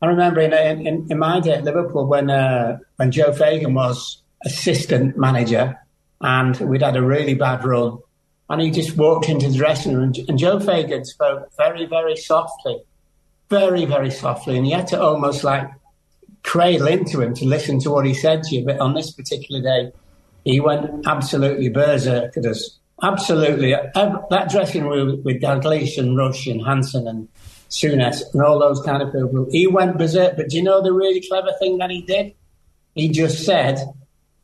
I 0.02 0.06
remember 0.06 0.40
in, 0.40 0.52
in, 0.52 1.06
in 1.08 1.18
my 1.18 1.38
day 1.38 1.52
at 1.52 1.64
Liverpool 1.64 2.06
when 2.06 2.28
uh, 2.28 2.78
when 2.96 3.12
Joe 3.12 3.32
Fagan 3.32 3.74
was 3.74 4.20
assistant 4.44 5.16
manager 5.16 5.78
and 6.20 6.56
we'd 6.56 6.82
had 6.82 6.96
a 6.96 7.02
really 7.02 7.34
bad 7.34 7.64
run, 7.64 7.98
and 8.50 8.60
he 8.60 8.72
just 8.72 8.96
walked 8.96 9.28
into 9.28 9.48
the 9.48 9.56
dressing 9.56 9.94
room 9.94 10.12
and 10.26 10.38
Joe 10.38 10.58
Fagan 10.58 11.04
spoke 11.04 11.48
very 11.56 11.86
very 11.86 12.16
softly, 12.16 12.82
very 13.48 13.84
very 13.84 14.10
softly, 14.10 14.58
and 14.58 14.66
you 14.66 14.74
had 14.74 14.88
to 14.88 15.00
almost 15.00 15.44
like 15.44 15.70
cradle 16.42 16.88
into 16.88 17.20
him 17.20 17.32
to 17.34 17.44
listen 17.44 17.78
to 17.78 17.90
what 17.92 18.04
he 18.04 18.12
said 18.12 18.42
to 18.42 18.56
you. 18.56 18.64
But 18.64 18.80
on 18.80 18.94
this 18.94 19.12
particular 19.12 19.62
day, 19.62 19.92
he 20.44 20.58
went 20.58 21.06
absolutely 21.06 21.68
berserk 21.68 22.36
at 22.36 22.44
us. 22.44 22.80
Absolutely, 23.04 23.70
that 23.72 24.48
dressing 24.50 24.84
room 24.84 25.22
with 25.24 25.40
Dalglish 25.40 25.96
and 25.96 26.16
Rush 26.16 26.48
and 26.48 26.64
Hansen 26.64 27.06
and 27.06 27.28
Souness, 27.72 28.22
and 28.34 28.42
all 28.42 28.58
those 28.58 28.80
kind 28.82 29.02
of 29.02 29.12
people. 29.12 29.48
He 29.50 29.66
went 29.66 29.96
berserk. 29.96 30.36
But 30.36 30.50
do 30.50 30.58
you 30.58 30.62
know 30.62 30.82
the 30.82 30.92
really 30.92 31.26
clever 31.26 31.52
thing 31.58 31.78
that 31.78 31.90
he 31.90 32.02
did? 32.02 32.34
He 32.94 33.08
just 33.08 33.46
said, 33.46 33.78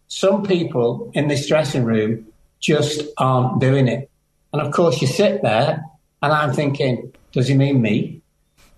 some 0.08 0.44
people 0.44 1.10
in 1.12 1.28
this 1.28 1.46
dressing 1.46 1.84
room 1.84 2.26
just 2.58 3.02
aren't 3.18 3.60
doing 3.60 3.86
it. 3.86 4.10
And 4.52 4.62
of 4.62 4.72
course, 4.72 5.02
you 5.02 5.06
sit 5.06 5.42
there, 5.42 5.84
and 6.22 6.32
I'm 6.32 6.54
thinking, 6.54 7.12
does 7.32 7.48
he 7.48 7.54
mean 7.54 7.82
me? 7.82 8.22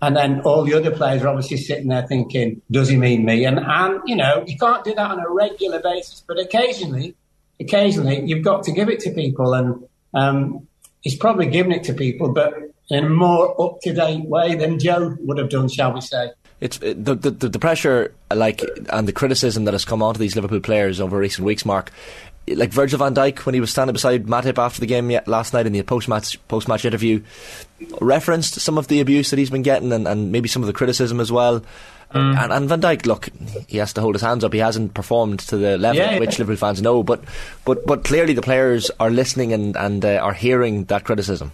And 0.01 0.17
then 0.17 0.41
all 0.41 0.65
the 0.65 0.73
other 0.73 0.91
players 0.91 1.21
are 1.21 1.29
obviously 1.29 1.55
sitting 1.55 1.87
there 1.87 2.05
thinking, 2.05 2.61
does 2.69 2.89
he 2.89 2.97
mean 2.97 3.23
me? 3.23 3.45
And, 3.45 3.57
and 3.57 4.01
you 4.05 4.17
know, 4.17 4.43
you 4.45 4.57
can't 4.57 4.83
do 4.83 4.93
that 4.95 5.11
on 5.11 5.19
a 5.19 5.29
regular 5.29 5.79
basis, 5.81 6.23
but 6.27 6.37
occasionally, 6.37 7.15
occasionally, 7.59 8.21
you've 8.25 8.43
got 8.43 8.63
to 8.63 8.73
give 8.73 8.89
it 8.89 8.99
to 9.01 9.11
people. 9.11 9.53
And 9.53 9.87
um, 10.13 10.67
he's 10.99 11.15
probably 11.15 11.45
given 11.45 11.71
it 11.71 11.85
to 11.85 11.93
people, 11.93 12.33
but 12.33 12.53
in 12.91 13.05
a 13.05 13.09
more 13.09 13.59
up 13.61 13.79
to 13.81 13.93
date 13.93 14.25
way 14.25 14.55
than 14.55 14.77
Joe 14.77 15.15
would 15.21 15.37
have 15.37 15.49
done, 15.49 15.67
shall 15.67 15.93
we 15.93 16.01
say. 16.01 16.31
It's 16.59 16.77
the, 16.77 16.93
the 17.15 17.31
the 17.31 17.57
pressure, 17.57 18.13
like, 18.31 18.61
and 18.89 19.07
the 19.07 19.13
criticism 19.13 19.65
that 19.65 19.73
has 19.73 19.83
come 19.83 20.03
onto 20.03 20.19
these 20.19 20.35
Liverpool 20.35 20.59
players 20.59 21.01
over 21.01 21.17
recent 21.17 21.43
weeks, 21.45 21.65
Mark 21.65 21.91
like 22.47 22.71
Virgil 22.71 22.97
van 22.97 23.13
Dijk 23.13 23.45
when 23.45 23.53
he 23.53 23.61
was 23.61 23.69
standing 23.69 23.93
beside 23.93 24.25
Matip 24.25 24.57
after 24.57 24.79
the 24.79 24.87
game 24.87 25.15
last 25.27 25.53
night 25.53 25.67
in 25.67 25.73
the 25.73 25.81
post 25.83 26.07
match 26.07 26.45
post 26.47 26.67
match 26.67 26.85
interview, 26.85 27.21
referenced 27.99 28.59
some 28.59 28.77
of 28.77 28.87
the 28.87 28.99
abuse 28.99 29.29
that 29.29 29.39
he's 29.39 29.49
been 29.49 29.61
getting 29.61 29.91
and, 29.91 30.07
and 30.07 30.31
maybe 30.31 30.49
some 30.49 30.61
of 30.63 30.67
the 30.67 30.73
criticism 30.73 31.19
as 31.19 31.31
well. 31.31 31.61
Mm. 32.13 32.43
And, 32.43 32.51
and, 32.51 32.67
Van 32.67 32.81
Dijk, 32.81 33.05
look, 33.05 33.29
he 33.67 33.77
has 33.77 33.93
to 33.93 34.01
hold 34.01 34.15
his 34.15 34.21
hands 34.21 34.43
up. 34.43 34.51
He 34.51 34.59
hasn't 34.59 34.93
performed 34.93 35.39
to 35.39 35.55
the 35.55 35.77
level 35.77 36.01
yeah, 36.01 36.19
which 36.19 36.33
yeah. 36.33 36.39
Liverpool 36.39 36.57
fans 36.57 36.81
know, 36.81 37.03
but 37.03 37.23
but 37.63 37.85
but 37.85 38.03
clearly 38.03 38.33
the 38.33 38.41
players 38.41 38.91
are 38.99 39.09
listening 39.09 39.53
and 39.53 39.77
and 39.77 40.03
uh, 40.03 40.17
are 40.17 40.33
hearing 40.33 40.85
that 40.85 41.05
criticism. 41.05 41.53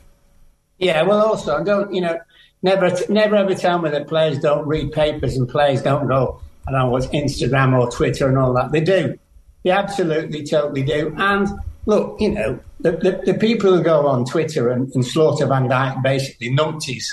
Yeah, 0.79 1.03
well, 1.03 1.21
also, 1.21 1.57
I 1.57 1.63
don't 1.63 1.93
you 1.93 2.01
know? 2.01 2.19
Never, 2.63 2.91
never 3.09 3.35
ever 3.35 3.53
tell 3.53 3.79
me 3.79 3.89
that 3.91 4.07
players 4.07 4.39
don't 4.39 4.67
read 4.67 4.91
papers 4.91 5.37
and 5.37 5.47
players 5.47 5.81
don't 5.81 6.07
go. 6.07 6.41
I 6.67 6.71
don't 6.71 6.81
know 6.81 6.89
what's 6.89 7.07
Instagram 7.07 7.79
or 7.79 7.89
Twitter 7.89 8.27
and 8.27 8.37
all 8.37 8.53
that. 8.53 8.71
They 8.71 8.81
do. 8.81 9.17
They 9.63 9.69
absolutely, 9.69 10.43
totally 10.43 10.83
do. 10.83 11.13
And 11.17 11.47
look, 11.85 12.19
you 12.19 12.31
know, 12.31 12.59
the, 12.79 12.91
the, 12.91 13.21
the 13.31 13.33
people 13.35 13.75
who 13.75 13.83
go 13.83 14.07
on 14.07 14.25
Twitter 14.25 14.69
and, 14.69 14.93
and 14.93 15.05
slaughter 15.05 15.45
Van 15.45 15.69
Dijk 15.69 16.01
basically 16.03 16.49
numpties. 16.49 17.05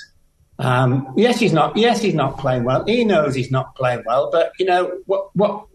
Um, 0.59 1.13
yes, 1.17 1.41
he's 1.41 1.53
not. 1.53 1.77
Yes, 1.77 2.01
he's 2.01 2.15
not 2.15 2.39
playing 2.39 2.65
well. 2.65 2.85
He 2.85 3.05
knows 3.05 3.35
he's 3.35 3.51
not 3.51 3.75
playing 3.75 4.03
well. 4.07 4.31
But 4.31 4.53
you 4.59 4.67
know 4.67 5.01
what? 5.07 5.35
What? 5.35 5.67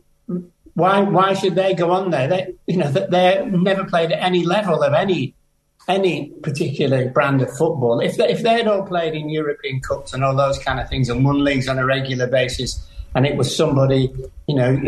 Why? 0.73 1.01
Why 1.01 1.33
should 1.33 1.55
they 1.55 1.73
go 1.73 1.91
on 1.91 2.11
there? 2.11 2.27
They, 2.27 2.53
you 2.65 2.77
know, 2.77 2.89
that 2.89 3.11
they 3.11 3.45
never 3.45 3.83
played 3.83 4.11
at 4.11 4.23
any 4.23 4.45
level 4.45 4.81
of 4.81 4.93
any 4.93 5.35
any 5.89 6.29
particular 6.43 7.09
brand 7.09 7.41
of 7.41 7.49
football. 7.49 7.99
If 7.99 8.15
they, 8.15 8.29
if 8.29 8.43
they'd 8.43 8.67
all 8.67 8.83
played 8.83 9.15
in 9.15 9.29
European 9.29 9.81
cups 9.81 10.13
and 10.13 10.23
all 10.23 10.35
those 10.35 10.59
kind 10.59 10.79
of 10.79 10.87
things 10.87 11.09
and 11.09 11.25
won 11.25 11.43
leagues 11.43 11.67
on 11.67 11.79
a 11.79 11.85
regular 11.85 12.27
basis, 12.27 12.87
and 13.15 13.25
it 13.25 13.35
was 13.35 13.53
somebody, 13.53 14.13
you 14.47 14.55
know, 14.55 14.79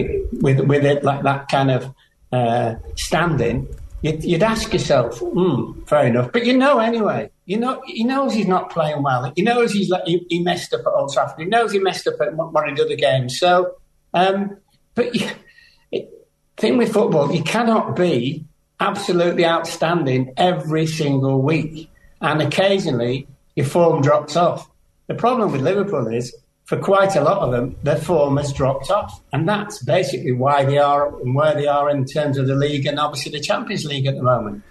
with 0.42 0.60
with 0.62 0.86
it 0.86 1.04
like 1.04 1.24
that 1.24 1.50
kind 1.50 1.72
of 1.72 1.94
uh, 2.32 2.76
standing, 2.96 3.68
you'd, 4.04 4.24
you'd, 4.24 4.44
ask 4.44 4.72
yourself, 4.72 5.20
hmm, 5.20 5.82
fair 5.84 6.06
enough. 6.06 6.32
But 6.32 6.46
you 6.46 6.56
know 6.56 6.80
anyway. 6.80 7.32
You 7.46 7.58
know, 7.58 7.82
he 7.86 8.06
knows 8.06 8.34
he's 8.34 8.48
not 8.48 8.70
playing 8.70 9.04
well. 9.04 9.34
He 9.36 9.42
knows 9.42 9.74
he's 9.74 9.90
like, 9.90 10.04
he, 10.06 10.26
he, 10.30 10.40
messed 10.42 10.74
up 10.74 10.82
at 10.82 10.94
Old 10.94 11.12
Trafford. 11.12 11.40
He 11.40 11.46
knows 11.46 11.74
he 11.74 11.80
messed 11.80 12.08
up 12.08 12.22
at 12.22 12.34
one 12.34 12.70
of 12.70 12.78
the 12.78 12.86
other 12.86 12.96
games. 12.96 13.38
So, 13.38 13.76
um, 14.14 14.56
but 14.96 15.14
you, 15.14 15.30
it, 15.92 16.10
thing 16.56 16.78
with 16.78 16.94
football, 16.94 17.34
you 17.34 17.44
cannot 17.44 17.96
be 17.98 18.46
absolutely 18.82 19.46
outstanding 19.46 20.34
every 20.36 20.88
single 20.88 21.42
week, 21.42 21.90
and 22.20 22.42
occasionally 22.42 23.28
your 23.56 23.66
form 23.66 24.02
drops 24.02 24.36
off. 24.36 24.70
The 25.08 25.14
problem 25.14 25.52
with 25.52 25.62
Liverpool 25.62 26.08
is 26.08 26.36
for 26.72 26.78
quite 26.78 27.18
a 27.18 27.22
lot 27.22 27.40
of 27.40 27.52
them, 27.52 27.76
their 27.84 27.98
form 27.98 28.38
has 28.38 28.54
dropped 28.54 28.90
off. 28.90 29.22
And 29.34 29.46
that's 29.46 29.84
basically 29.84 30.32
why 30.32 30.64
they 30.64 30.78
are 30.78 31.20
and 31.20 31.36
where 31.36 31.54
they 31.54 31.68
are 31.68 31.90
in 31.90 32.06
terms 32.06 32.38
of 32.38 32.48
the 32.48 32.56
league 32.56 32.86
and 32.86 32.98
obviously 32.98 33.34
the 33.34 33.42
Champions 33.42 33.84
League 33.84 34.06
at 34.06 34.16
the 34.16 34.24
moment. 34.24 34.64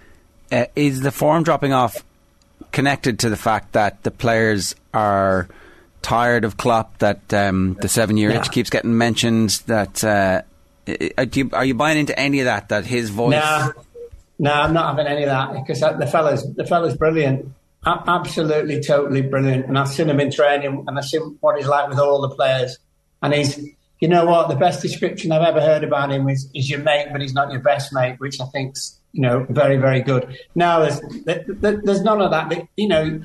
Uh, 0.50 0.64
is 0.74 1.02
the 1.02 1.12
form 1.12 1.42
dropping 1.42 1.74
off 1.74 2.02
connected 2.72 3.18
to 3.18 3.28
the 3.28 3.36
fact 3.36 3.72
that 3.72 4.02
the 4.02 4.10
players 4.10 4.74
are 4.94 5.46
tired 6.00 6.46
of 6.46 6.56
Klopp, 6.56 6.96
that 7.00 7.34
um, 7.34 7.76
the 7.82 7.88
seven 7.88 8.16
year 8.16 8.30
itch 8.30 8.50
keeps 8.50 8.70
getting 8.70 8.96
mentioned, 8.96 9.50
that. 9.66 10.02
Uh, 10.02 10.40
are 11.18 11.24
you, 11.24 11.50
are 11.52 11.64
you 11.66 11.74
buying 11.74 11.98
into 11.98 12.18
any 12.18 12.40
of 12.40 12.46
that? 12.46 12.70
That 12.70 12.86
his 12.86 13.10
voice? 13.10 13.32
No, 13.32 13.72
no, 14.40 14.52
I'm 14.52 14.74
not 14.74 14.96
having 14.96 15.06
any 15.06 15.22
of 15.22 15.28
that 15.28 15.52
because 15.52 15.82
uh, 15.82 15.92
the 15.92 16.06
fella's 16.06 16.52
the 16.54 16.66
fella's 16.66 16.96
brilliant 16.96 17.52
absolutely, 17.84 18.80
totally 18.82 19.22
brilliant. 19.22 19.66
And 19.66 19.78
I've 19.78 19.88
seen 19.88 20.08
him 20.08 20.20
in 20.20 20.30
training 20.30 20.84
and 20.86 20.98
I've 20.98 21.04
seen 21.04 21.38
what 21.40 21.56
he's 21.56 21.66
like 21.66 21.88
with 21.88 21.98
all 21.98 22.20
the 22.20 22.34
players. 22.34 22.78
And 23.22 23.34
he's, 23.34 23.58
you 24.00 24.08
know 24.08 24.24
what, 24.24 24.48
the 24.48 24.56
best 24.56 24.82
description 24.82 25.32
I've 25.32 25.42
ever 25.42 25.60
heard 25.60 25.84
about 25.84 26.10
him 26.10 26.28
is, 26.28 26.48
is 26.54 26.68
your 26.68 26.80
mate, 26.80 27.08
but 27.12 27.20
he's 27.20 27.34
not 27.34 27.50
your 27.52 27.60
best 27.60 27.92
mate, 27.92 28.18
which 28.18 28.40
I 28.40 28.46
think's, 28.46 28.98
you 29.12 29.22
know, 29.22 29.46
very, 29.48 29.76
very 29.76 30.02
good. 30.02 30.36
Now, 30.54 30.80
there's, 30.80 31.00
there's 31.24 32.02
none 32.02 32.20
of 32.20 32.30
that. 32.30 32.68
You 32.76 32.88
know, 32.88 33.22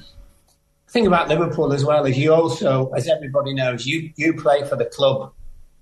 thing 0.90 1.08
about 1.08 1.30
Liverpool 1.30 1.74
as 1.74 1.86
well 1.86 2.06
is 2.06 2.18
you 2.18 2.34
also, 2.34 2.92
as 2.92 3.08
everybody 3.08 3.54
knows, 3.54 3.86
you, 3.86 4.12
you 4.16 4.34
play 4.34 4.68
for 4.68 4.76
the 4.76 4.86
club, 4.86 5.34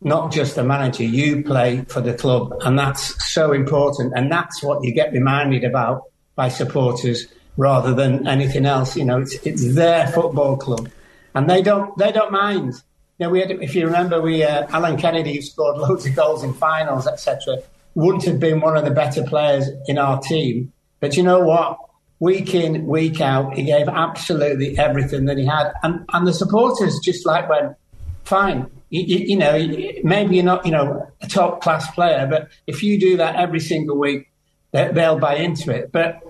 not 0.04 0.32
just 0.32 0.56
the 0.56 0.64
manager. 0.64 1.04
You 1.04 1.44
play 1.44 1.86
for 1.88 2.02
the 2.02 2.14
club. 2.14 2.54
And 2.62 2.78
that's 2.78 3.34
so 3.34 3.54
important. 3.54 4.14
And 4.16 4.32
that's 4.32 4.62
what 4.62 4.84
you 4.84 4.94
get 4.94 5.12
reminded 5.14 5.64
about 5.64 6.04
by 6.36 6.50
supporters 6.50 7.28
rather 7.58 7.94
than 7.94 8.28
anything 8.28 8.66
else. 8.66 8.96
You 8.96 9.06
know, 9.06 9.22
it's 9.22 9.34
it's 9.46 9.76
their 9.76 10.08
football 10.08 10.58
club, 10.58 10.90
and 11.36 11.50
they 11.50 11.62
don't 11.62 11.98
they 11.98 12.12
don't 12.12 12.32
mind. 12.32 12.74
You 13.20 13.28
know, 13.28 13.30
we 13.30 13.40
had, 13.42 13.52
if 13.52 13.76
you 13.76 13.86
remember, 13.86 14.22
we 14.22 14.44
uh, 14.44 14.66
Alan 14.70 14.98
Kennedy, 14.98 15.36
who 15.36 15.42
scored 15.42 15.78
loads 15.78 16.06
of 16.06 16.16
goals 16.16 16.44
in 16.44 16.54
finals, 16.54 17.08
etc., 17.08 17.60
wouldn't 17.96 18.26
have 18.26 18.40
been 18.40 18.60
one 18.60 18.76
of 18.76 18.86
the 18.86 18.92
better 18.92 19.24
players 19.24 19.70
in 19.88 19.98
our 19.98 20.20
team. 20.20 20.74
But 21.00 21.16
you 21.16 21.24
know 21.24 21.40
what? 21.40 21.78
Week 22.20 22.56
in, 22.56 22.88
week 22.88 23.20
out, 23.20 23.54
he 23.54 23.64
gave 23.64 23.90
absolutely 23.90 24.78
everything 24.78 25.26
that 25.26 25.38
he 25.38 25.46
had, 25.46 25.74
and 25.84 26.06
and 26.14 26.26
the 26.26 26.34
supporters 26.34 27.00
just 27.04 27.26
like 27.26 27.50
went, 27.50 27.76
fine. 28.26 28.70
You, 28.90 29.02
you, 29.04 29.38
know, 29.38 29.58
maybe 30.04 30.36
you're 30.36 30.46
not, 30.46 30.66
you 30.66 30.72
know, 30.72 31.12
a 31.22 31.28
top 31.28 31.62
class 31.62 31.90
player, 31.92 32.28
but 32.30 32.50
if 32.68 32.84
you 32.84 33.00
do 33.00 33.18
that 33.18 33.36
every 33.36 33.60
single 33.60 33.98
week, 33.98 34.30
they'll 34.72 35.18
buy 35.18 35.36
into 35.38 35.72
it. 35.72 35.92
But 35.92 36.22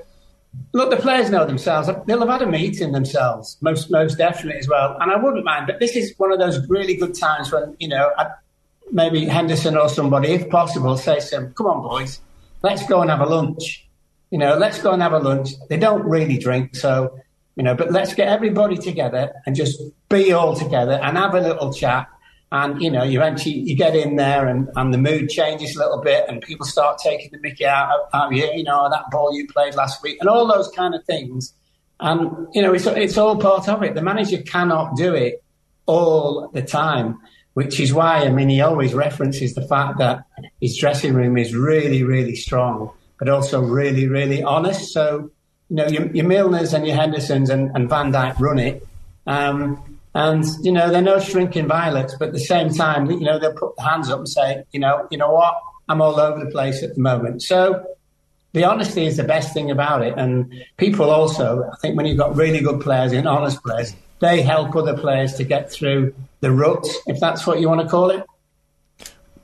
Look, 0.72 0.90
the 0.90 0.98
players 0.98 1.30
know 1.30 1.46
themselves. 1.46 1.90
They'll 2.08 2.20
have 2.20 2.30
had 2.30 2.42
a 2.42 2.48
meeting 2.48 2.92
themselves, 2.92 3.58
most 3.62 3.92
most 3.92 4.18
definitely 4.18 4.60
as 4.60 4.68
well. 4.68 4.98
And 5.00 5.12
I 5.12 5.18
wouldn't 5.18 5.46
mind, 5.46 5.68
but 5.68 5.80
this 5.80 5.96
is 5.96 6.14
one 6.18 6.32
of 6.32 6.40
those 6.40 6.68
really 6.68 6.96
good 6.96 7.16
times 7.16 7.52
when 7.52 7.76
you 7.80 7.88
know 7.88 8.12
maybe 8.92 9.26
Henderson 9.26 9.78
or 9.78 9.90
somebody, 9.90 10.30
if 10.30 10.50
possible, 10.50 10.98
say 10.98 11.20
to 11.20 11.30
them, 11.30 11.54
"Come 11.54 11.68
on, 11.68 11.84
boys, 11.84 12.20
let's 12.62 12.86
go 12.88 13.02
and 13.02 13.10
have 13.10 13.22
a 13.22 13.26
lunch." 13.26 13.88
You 14.32 14.40
know, 14.40 14.56
let's 14.56 14.82
go 14.82 14.92
and 14.92 15.02
have 15.02 15.14
a 15.14 15.20
lunch. 15.20 15.50
They 15.70 15.78
don't 15.78 16.04
really 16.06 16.40
drink, 16.40 16.76
so 16.76 17.20
you 17.56 17.64
know, 17.64 17.76
but 17.76 17.92
let's 17.92 18.14
get 18.14 18.28
everybody 18.28 18.78
together 18.78 19.34
and 19.46 19.56
just 19.56 19.82
be 20.10 20.32
all 20.34 20.56
together 20.56 20.94
and 20.94 21.18
have 21.18 21.36
a 21.36 21.42
little 21.42 21.74
chat. 21.74 22.08
And 22.52 22.80
you 22.80 22.92
know 22.92 23.04
you 23.04 23.20
eventually 23.20 23.56
you 23.56 23.76
get 23.76 23.96
in 23.96 24.16
there 24.16 24.48
and, 24.48 24.70
and 24.76 24.94
the 24.94 25.00
mood 25.00 25.30
changes 25.30 25.76
a 25.76 25.80
little 25.80 26.02
bit 26.02 26.26
and 26.30 26.40
people 26.40 26.68
start 26.68 27.00
taking 27.00 27.32
the 27.32 27.40
mickey 27.40 27.66
out 27.66 28.10
of 28.14 28.32
you. 28.32 28.48
You 28.54 28.64
know 28.64 28.90
that 28.92 29.10
ball 29.10 29.36
you 29.36 29.48
played 29.48 29.74
last 29.74 30.04
week 30.04 30.18
and 30.20 30.30
all 30.30 30.46
those 30.46 30.70
kind 30.70 30.94
of 30.94 31.04
things. 31.06 31.54
And 32.00 32.48
you 32.54 32.62
know 32.62 32.74
it's, 32.74 32.86
it's 32.86 33.18
all 33.18 33.38
part 33.38 33.68
of 33.68 33.82
it. 33.82 33.96
The 33.96 34.04
manager 34.04 34.42
cannot 34.44 34.96
do 34.96 35.16
it 35.16 35.44
all 35.86 36.50
the 36.54 36.62
time 36.62 37.20
which 37.56 37.78
is 37.78 37.94
why 37.94 38.20
i 38.20 38.30
mean 38.30 38.48
he 38.48 38.62
always 38.62 38.94
references 38.94 39.54
the 39.54 39.68
fact 39.68 39.98
that 39.98 40.24
his 40.62 40.78
dressing 40.78 41.14
room 41.14 41.38
is 41.38 41.54
really 41.54 42.02
really 42.02 42.38
strong 42.38 42.90
but 43.24 43.30
also 43.30 43.62
really 43.62 44.08
really 44.08 44.44
honest. 44.44 44.92
So 44.92 45.32
you 45.70 45.75
know 45.75 45.88
your, 45.88 46.08
your 46.08 46.25
milners 46.25 46.74
and 46.74 46.86
your 46.86 46.96
hendersons 46.96 47.50
and, 47.50 47.72
and 47.75 47.89
van 47.89 48.12
Dijk 48.12 48.39
run 48.39 48.60
it 48.60 48.86
um, 49.25 49.93
and, 50.15 50.46
you 50.62 50.72
know, 50.72 50.91
they're 50.91 51.01
no 51.01 51.20
shrinking 51.20 51.67
violets, 51.67 52.15
but 52.17 52.29
at 52.29 52.34
the 52.34 52.39
same 52.39 52.70
time, 52.70 53.10
you 53.10 53.22
know, 53.22 53.39
they'll 53.39 53.53
put 53.53 53.75
their 53.77 53.88
hands 53.88 54.10
up 54.10 54.20
and 54.20 54.29
say, 54.29 54.63
you 54.72 54.79
know, 54.79 55.08
you 55.10 55.17
know 55.17 55.32
what? 55.32 55.55
I'm 55.89 56.01
all 56.01 56.20
over 56.20 56.43
the 56.43 56.51
place 56.51 56.84
at 56.84 56.93
the 56.96 57.01
moment. 57.01 57.41
So 57.41 57.84
the 58.53 58.63
honesty 58.63 59.05
is 59.05 59.17
the 59.17 59.24
best 59.24 59.53
thing 59.53 59.72
about 59.72 60.03
it. 60.03 60.13
And 60.15 60.53
people 60.77 61.10
also, 61.10 61.63
I 61.63 61.75
think 61.77 61.98
when 61.98 62.05
you've 62.05 62.17
got 62.17 62.36
really 62.36 62.62
good 62.62 62.79
players 62.79 63.12
and 63.12 63.27
honest 63.27 63.63
players, 63.63 63.96
they 64.20 64.41
help 64.43 64.75
other 64.75 64.96
players 64.96 65.34
to 65.36 65.43
get 65.43 65.72
through 65.72 66.13
the 66.41 66.51
ruts, 66.51 66.96
if 67.08 67.20
that's 67.20 67.48
what 67.48 67.60
you 67.60 67.67
want 67.67 67.82
to 67.82 67.88
call 67.88 68.12
it. 68.12 68.24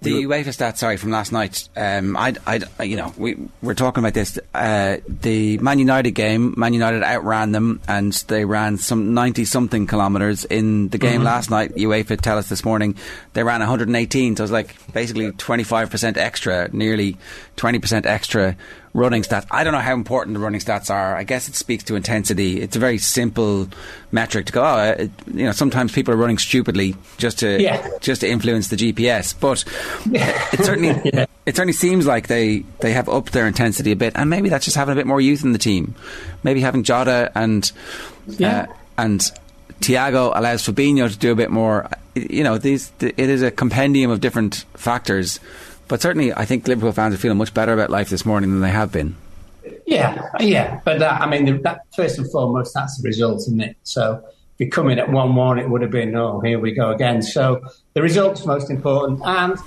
The 0.01 0.23
UEFA 0.23 0.45
stats, 0.45 0.77
sorry, 0.77 0.95
from 0.95 1.11
last 1.11 1.33
night. 1.33 1.67
Um, 1.75 2.15
I, 2.15 2.33
I, 2.47 2.83
you 2.83 2.95
know, 2.95 3.13
we 3.17 3.37
we're 3.61 3.73
talking 3.73 4.01
about 4.01 4.13
this. 4.13 4.39
Uh, 4.53 4.97
the 5.07 5.57
Man 5.57 5.77
United 5.77 6.11
game, 6.11 6.53
Man 6.55 6.73
United 6.73 7.03
outran 7.03 7.51
them, 7.51 7.81
and 7.85 8.13
they 8.27 8.45
ran 8.45 8.77
some 8.77 9.13
ninety 9.13 9.43
something 9.43 9.87
kilometres 9.87 10.45
in 10.45 10.87
the 10.87 10.97
game 10.97 11.15
mm-hmm. 11.15 11.23
last 11.23 11.49
night. 11.49 11.75
UEFA 11.75 12.19
tell 12.19 12.37
us 12.37 12.47
this 12.47 12.63
morning 12.63 12.95
they 13.33 13.43
ran 13.43 13.59
118, 13.59 14.37
so 14.37 14.41
it 14.41 14.43
was 14.43 14.51
like 14.51 14.75
basically 14.93 15.33
25 15.33 15.89
percent 15.89 16.15
extra, 16.17 16.69
nearly 16.71 17.17
20 17.57 17.79
percent 17.79 18.05
extra 18.05 18.55
running 18.93 19.21
stats. 19.21 19.45
I 19.51 19.63
don't 19.63 19.73
know 19.73 19.79
how 19.79 19.93
important 19.93 20.33
the 20.33 20.39
running 20.39 20.59
stats 20.61 20.89
are. 20.89 21.15
I 21.15 21.23
guess 21.23 21.47
it 21.47 21.55
speaks 21.55 21.83
to 21.85 21.95
intensity. 21.95 22.59
It's 22.61 22.75
a 22.75 22.79
very 22.79 22.97
simple 22.97 23.67
metric 24.11 24.47
to 24.47 24.51
go. 24.53 24.63
Oh, 24.63 24.83
it, 24.97 25.11
you 25.27 25.45
know, 25.45 25.51
sometimes 25.51 25.91
people 25.91 26.13
are 26.13 26.17
running 26.17 26.37
stupidly 26.39 26.95
just 27.17 27.39
to 27.39 27.61
Yeah. 27.61 27.87
just 28.01 28.21
to 28.21 28.29
influence 28.29 28.69
the 28.69 28.75
GPS. 28.75 29.33
But 29.39 29.63
it 30.11 30.65
certainly 30.65 30.99
Yeah. 31.05 31.25
it 31.45 31.55
certainly 31.55 31.73
seems 31.73 32.05
like 32.07 32.27
they 32.27 32.65
they 32.79 32.93
have 32.93 33.07
upped 33.09 33.33
their 33.33 33.47
intensity 33.47 33.91
a 33.91 33.95
bit, 33.95 34.13
and 34.15 34.29
maybe 34.29 34.49
that's 34.49 34.65
just 34.65 34.77
having 34.77 34.93
a 34.93 34.95
bit 34.95 35.07
more 35.07 35.21
youth 35.21 35.43
in 35.43 35.51
the 35.53 35.59
team. 35.59 35.93
Maybe 36.43 36.61
having 36.61 36.83
Jota 36.83 37.31
and 37.35 37.71
Yeah. 38.27 38.67
uh, 38.69 38.73
and 38.97 39.31
Thiago 39.81 40.31
allows 40.35 40.63
Fabinho 40.65 41.09
to 41.09 41.17
do 41.17 41.31
a 41.31 41.35
bit 41.35 41.51
more. 41.51 41.89
You 42.15 42.43
know, 42.43 42.57
these 42.57 42.91
it 42.99 43.17
is 43.19 43.41
a 43.43 43.51
compendium 43.51 44.11
of 44.11 44.19
different 44.19 44.65
factors. 44.75 45.39
But 45.89 46.01
certainly, 46.01 46.31
I 46.31 46.45
think 46.45 46.67
Liverpool 46.67 46.93
fans 46.93 47.15
are 47.15 47.17
feeling 47.17 47.39
much 47.39 47.53
better 47.53 47.73
about 47.73 47.89
life 47.89 48.09
this 48.09 48.25
morning 48.25 48.51
than 48.51 48.61
they 48.61 48.69
have 48.69 48.91
been. 48.91 49.15
Yeah, 49.85 50.29
yeah, 50.39 50.79
but 50.85 50.99
that, 50.99 51.19
I 51.19 51.27
mean, 51.27 51.63
that, 51.63 51.81
first 51.95 52.19
and 52.19 52.31
foremost, 52.31 52.75
that's 52.75 53.01
the 53.01 53.07
result, 53.07 53.39
isn't 53.39 53.59
it? 53.59 53.75
So, 53.83 54.23
if 54.23 54.65
you 54.65 54.69
come 54.69 54.89
in 54.89 54.99
at 54.99 55.11
one-one, 55.11 55.57
it 55.57 55.67
would 55.67 55.81
have 55.81 55.91
been, 55.91 56.15
oh, 56.15 56.41
here 56.41 56.59
we 56.59 56.73
go 56.73 56.91
again. 56.91 57.23
So, 57.23 57.61
the 57.93 58.03
result's 58.03 58.45
most 58.45 58.69
important, 58.69 59.19
and 59.25 59.57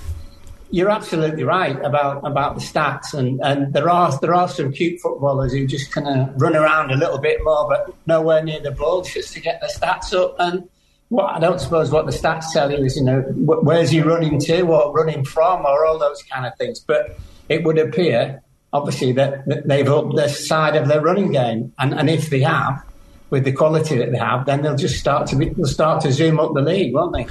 you're 0.71 0.89
absolutely 0.89 1.43
right 1.43 1.77
about 1.83 2.25
about 2.25 2.55
the 2.55 2.61
stats, 2.61 3.13
and, 3.13 3.41
and 3.43 3.73
there 3.73 3.89
are 3.89 4.17
there 4.19 4.33
are 4.33 4.47
some 4.47 4.71
cute 4.71 5.01
footballers 5.01 5.51
who 5.51 5.67
just 5.67 5.91
kind 5.91 6.07
of 6.07 6.41
run 6.41 6.55
around 6.55 6.91
a 6.91 6.95
little 6.95 7.19
bit 7.19 7.39
more, 7.43 7.67
but 7.67 7.93
nowhere 8.07 8.41
near 8.43 8.61
the 8.61 8.71
ball 8.71 9.03
just 9.03 9.33
to 9.33 9.41
get 9.41 9.59
their 9.59 9.69
stats 9.69 10.13
up. 10.13 10.35
And 10.39 10.69
what 11.13 11.35
I 11.35 11.39
don't 11.39 11.59
suppose 11.59 11.91
what 11.91 12.07
the 12.07 12.11
stats 12.11 12.45
tell 12.51 12.71
you 12.71 12.83
is, 12.83 12.97
you 12.97 13.03
know, 13.03 13.21
wh- 13.21 13.63
where's 13.63 13.91
he 13.91 14.01
running 14.01 14.39
to, 14.39 14.61
or 14.61 14.91
running 14.91 15.23
from, 15.23 15.63
or 15.63 15.85
all 15.85 15.99
those 15.99 16.23
kind 16.23 16.47
of 16.47 16.57
things. 16.57 16.79
But 16.79 17.19
it 17.49 17.63
would 17.63 17.77
appear, 17.77 18.41
obviously, 18.73 19.11
that, 19.11 19.45
that 19.45 19.67
they've 19.67 19.87
upped 19.87 20.15
the 20.15 20.27
side 20.27 20.75
of 20.75 20.87
their 20.87 21.01
running 21.01 21.31
game, 21.31 21.71
and 21.77 21.93
and 21.93 22.09
if 22.09 22.31
they 22.31 22.39
have, 22.41 22.83
with 23.29 23.43
the 23.43 23.51
quality 23.51 23.97
that 23.99 24.11
they 24.11 24.17
have, 24.17 24.47
then 24.47 24.63
they'll 24.63 24.75
just 24.75 24.99
start 24.99 25.27
to 25.27 25.35
be, 25.35 25.49
they'll 25.49 25.67
start 25.67 26.01
to 26.01 26.11
zoom 26.11 26.39
up 26.39 26.55
the 26.55 26.61
league, 26.61 26.95
won't 26.95 27.13
they? 27.13 27.27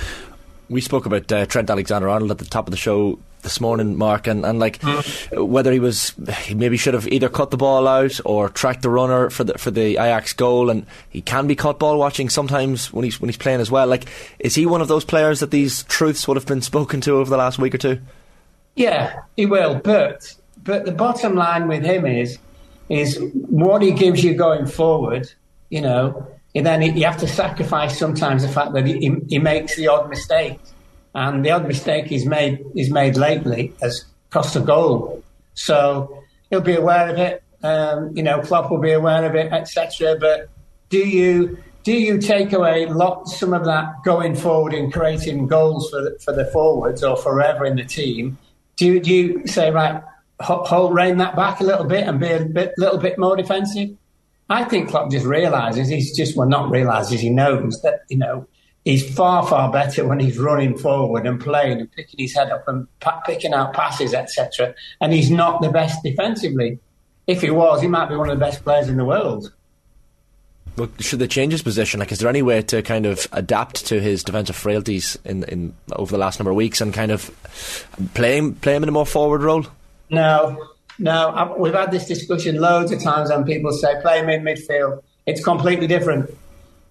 We 0.70 0.80
spoke 0.80 1.04
about 1.04 1.30
uh, 1.32 1.46
Trent 1.46 1.68
Alexander-Arnold 1.68 2.30
at 2.30 2.38
the 2.38 2.44
top 2.44 2.68
of 2.68 2.70
the 2.70 2.76
show 2.76 3.18
this 3.42 3.60
morning, 3.60 3.96
Mark, 3.96 4.26
and, 4.26 4.44
and 4.44 4.58
like 4.58 4.80
mm-hmm. 4.80 5.44
whether 5.44 5.72
he 5.72 5.80
was 5.80 6.14
he 6.42 6.54
maybe 6.54 6.76
should 6.76 6.94
have 6.94 7.06
either 7.08 7.28
cut 7.28 7.50
the 7.50 7.56
ball 7.56 7.86
out 7.86 8.20
or 8.24 8.48
tracked 8.48 8.82
the 8.82 8.90
runner 8.90 9.30
for 9.30 9.44
the 9.44 9.58
for 9.58 9.70
the 9.70 9.92
Ajax 9.92 10.32
goal, 10.32 10.70
and 10.70 10.86
he 11.10 11.20
can 11.20 11.46
be 11.46 11.56
caught 11.56 11.78
ball 11.78 11.98
watching 11.98 12.28
sometimes 12.28 12.92
when 12.92 13.04
he's 13.04 13.20
when 13.20 13.28
he's 13.28 13.36
playing 13.36 13.60
as 13.60 13.70
well. 13.70 13.86
Like, 13.86 14.06
is 14.38 14.54
he 14.54 14.66
one 14.66 14.80
of 14.80 14.88
those 14.88 15.04
players 15.04 15.40
that 15.40 15.50
these 15.50 15.82
truths 15.84 16.26
would 16.26 16.36
have 16.36 16.46
been 16.46 16.62
spoken 16.62 17.00
to 17.02 17.12
over 17.12 17.30
the 17.30 17.36
last 17.36 17.58
week 17.58 17.74
or 17.74 17.78
two? 17.78 18.00
Yeah, 18.74 19.20
he 19.36 19.46
will. 19.46 19.76
But 19.76 20.34
but 20.62 20.84
the 20.84 20.92
bottom 20.92 21.34
line 21.34 21.68
with 21.68 21.84
him 21.84 22.06
is 22.06 22.38
is 22.88 23.18
what 23.32 23.82
he 23.82 23.92
gives 23.92 24.22
you 24.24 24.34
going 24.34 24.66
forward. 24.66 25.30
You 25.68 25.80
know, 25.80 26.26
and 26.54 26.66
then 26.66 26.82
you 26.82 27.04
have 27.04 27.18
to 27.18 27.28
sacrifice 27.28 27.98
sometimes 27.98 28.42
the 28.42 28.48
fact 28.48 28.74
that 28.74 28.86
he, 28.86 29.16
he 29.28 29.38
makes 29.38 29.76
the 29.76 29.88
odd 29.88 30.10
mistake, 30.10 30.60
and 31.14 31.44
the 31.44 31.50
odd 31.50 31.66
mistake 31.66 32.06
he's 32.06 32.26
made 32.26 32.64
is 32.74 32.90
made 32.90 33.16
lately 33.16 33.74
has 33.80 34.04
cost 34.30 34.56
a 34.56 34.60
goal. 34.60 35.22
So 35.54 36.22
he'll 36.50 36.60
be 36.60 36.76
aware 36.76 37.08
of 37.10 37.18
it. 37.18 37.42
Um, 37.62 38.16
you 38.16 38.22
know, 38.22 38.40
Klopp 38.40 38.70
will 38.70 38.80
be 38.80 38.92
aware 38.92 39.24
of 39.24 39.34
it, 39.34 39.52
etc. 39.52 40.16
But 40.18 40.48
do 40.88 40.98
you 40.98 41.58
do 41.84 41.92
you 41.92 42.18
take 42.18 42.52
away 42.52 42.86
lot 42.86 43.28
some 43.28 43.52
of 43.52 43.64
that 43.64 44.02
going 44.04 44.36
forward 44.36 44.72
and 44.72 44.92
creating 44.92 45.48
goals 45.48 45.90
for 45.90 46.02
the, 46.02 46.18
for 46.24 46.32
the 46.32 46.44
forwards 46.46 47.02
or 47.02 47.16
forever 47.16 47.64
in 47.64 47.76
the 47.76 47.84
team? 47.84 48.38
Do 48.76 48.86
you, 48.86 49.00
do 49.00 49.12
you 49.12 49.46
say 49.46 49.70
right, 49.70 50.02
ho- 50.40 50.64
hold 50.64 50.94
rein 50.94 51.16
that 51.18 51.34
back 51.34 51.60
a 51.60 51.64
little 51.64 51.84
bit 51.84 52.06
and 52.06 52.20
be 52.20 52.30
a 52.30 52.44
bit 52.44 52.72
little 52.78 52.98
bit 52.98 53.18
more 53.18 53.36
defensive? 53.36 53.90
I 54.48 54.64
think 54.64 54.90
Klopp 54.90 55.10
just 55.10 55.26
realizes 55.26 55.88
he's 55.88 56.14
just 56.16 56.36
well 56.36 56.48
not 56.48 56.70
realizes 56.70 57.20
he 57.20 57.30
knows 57.30 57.80
that 57.82 58.00
you 58.08 58.18
know 58.18 58.46
he's 58.84 59.14
far 59.14 59.46
far 59.46 59.70
better 59.70 60.06
when 60.06 60.18
he's 60.20 60.38
running 60.38 60.76
forward 60.76 61.26
and 61.26 61.40
playing 61.40 61.80
and 61.80 61.92
picking 61.92 62.20
his 62.20 62.34
head 62.34 62.50
up 62.50 62.66
and 62.68 62.86
pa- 63.00 63.20
picking 63.20 63.54
out 63.54 63.72
passes 63.72 64.14
etc. 64.14 64.74
And 65.00 65.12
he's 65.12 65.30
not 65.30 65.62
the 65.62 65.70
best 65.70 66.02
defensively. 66.02 66.78
If 67.26 67.42
he 67.42 67.50
was, 67.50 67.80
he 67.80 67.88
might 67.88 68.08
be 68.08 68.16
one 68.16 68.28
of 68.28 68.38
the 68.38 68.44
best 68.44 68.64
players 68.64 68.88
in 68.88 68.96
the 68.96 69.04
world. 69.04 69.52
Well, 70.76 70.88
should 70.98 71.18
they 71.18 71.28
change 71.28 71.52
his 71.52 71.62
position? 71.62 72.00
Like, 72.00 72.12
is 72.12 72.18
there 72.18 72.30
any 72.30 72.40
way 72.40 72.62
to 72.62 72.82
kind 72.82 73.04
of 73.04 73.28
adapt 73.32 73.86
to 73.86 74.00
his 74.00 74.24
defensive 74.24 74.56
frailties 74.56 75.18
in, 75.24 75.44
in 75.44 75.74
over 75.92 76.10
the 76.10 76.18
last 76.18 76.40
number 76.40 76.50
of 76.50 76.56
weeks 76.56 76.80
and 76.80 76.94
kind 76.94 77.12
of 77.12 77.30
play 78.14 78.38
him 78.38 78.54
play 78.54 78.74
him 78.74 78.82
in 78.82 78.88
a 78.88 78.92
more 78.92 79.06
forward 79.06 79.42
role? 79.42 79.66
No, 80.10 80.70
no. 80.98 81.28
I, 81.28 81.56
we've 81.56 81.74
had 81.74 81.90
this 81.90 82.06
discussion 82.06 82.56
loads 82.56 82.90
of 82.90 83.02
times, 83.02 83.30
and 83.30 83.44
people 83.44 83.70
say 83.72 84.00
play 84.00 84.20
him 84.20 84.30
in 84.30 84.42
midfield. 84.42 85.02
It's 85.26 85.44
completely 85.44 85.86
different 85.86 86.30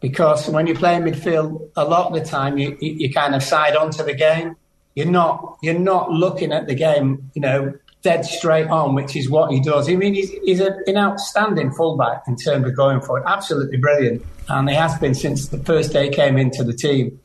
because 0.02 0.50
when 0.50 0.68
you 0.68 0.76
play 0.76 0.96
midfield, 0.96 1.70
a 1.76 1.86
lot 1.86 2.08
of 2.08 2.14
the 2.14 2.28
time 2.28 2.58
you, 2.58 2.78
you, 2.82 2.94
you 2.94 3.14
kind 3.14 3.36
of 3.36 3.44
side 3.44 3.76
onto 3.76 4.04
the 4.04 4.14
game. 4.14 4.58
You're 4.96 5.06
not 5.06 5.58
you're 5.62 5.80
not 5.80 6.12
looking 6.12 6.52
at 6.52 6.68
the 6.68 6.76
game, 6.76 7.32
you 7.34 7.42
know, 7.42 7.74
dead 8.02 8.26
straight 8.26 8.68
on, 8.68 8.94
which 8.94 9.16
is 9.16 9.30
what 9.30 9.52
he 9.52 9.62
does. 9.62 9.88
I 9.88 9.96
mean, 9.96 10.16
he's, 10.16 10.32
he's 10.44 10.60
a, 10.60 10.76
an 10.88 10.98
outstanding 10.98 11.72
fullback 11.72 12.24
in 12.28 12.36
terms 12.36 12.66
of 12.68 12.76
going 12.76 13.00
forward. 13.00 13.24
Absolutely 13.26 13.78
brilliant, 13.78 14.26
and 14.50 14.68
he 14.68 14.76
has 14.76 14.98
been 14.98 15.14
since 15.14 15.48
the 15.48 15.60
first 15.60 15.94
day 15.94 16.06
he 16.06 16.12
came 16.12 16.38
into 16.38 16.64
the 16.64 16.74
team. 16.74 17.18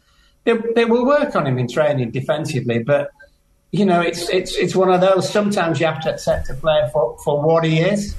They, 0.44 0.56
they 0.76 0.84
will 0.84 1.04
work 1.04 1.34
on 1.34 1.44
him 1.44 1.58
in 1.58 1.66
training 1.66 2.12
defensively, 2.12 2.84
but 2.84 3.10
you 3.72 3.84
know, 3.84 4.00
it's 4.00 4.28
it's 4.28 4.54
it's 4.56 4.76
one 4.76 4.92
of 4.92 5.00
those. 5.00 5.28
Sometimes 5.28 5.80
you 5.80 5.86
have 5.86 6.00
to 6.02 6.12
accept 6.12 6.50
a 6.50 6.54
player 6.54 6.88
for, 6.92 7.18
for 7.24 7.42
what 7.42 7.64
he 7.64 7.80
is, 7.80 8.14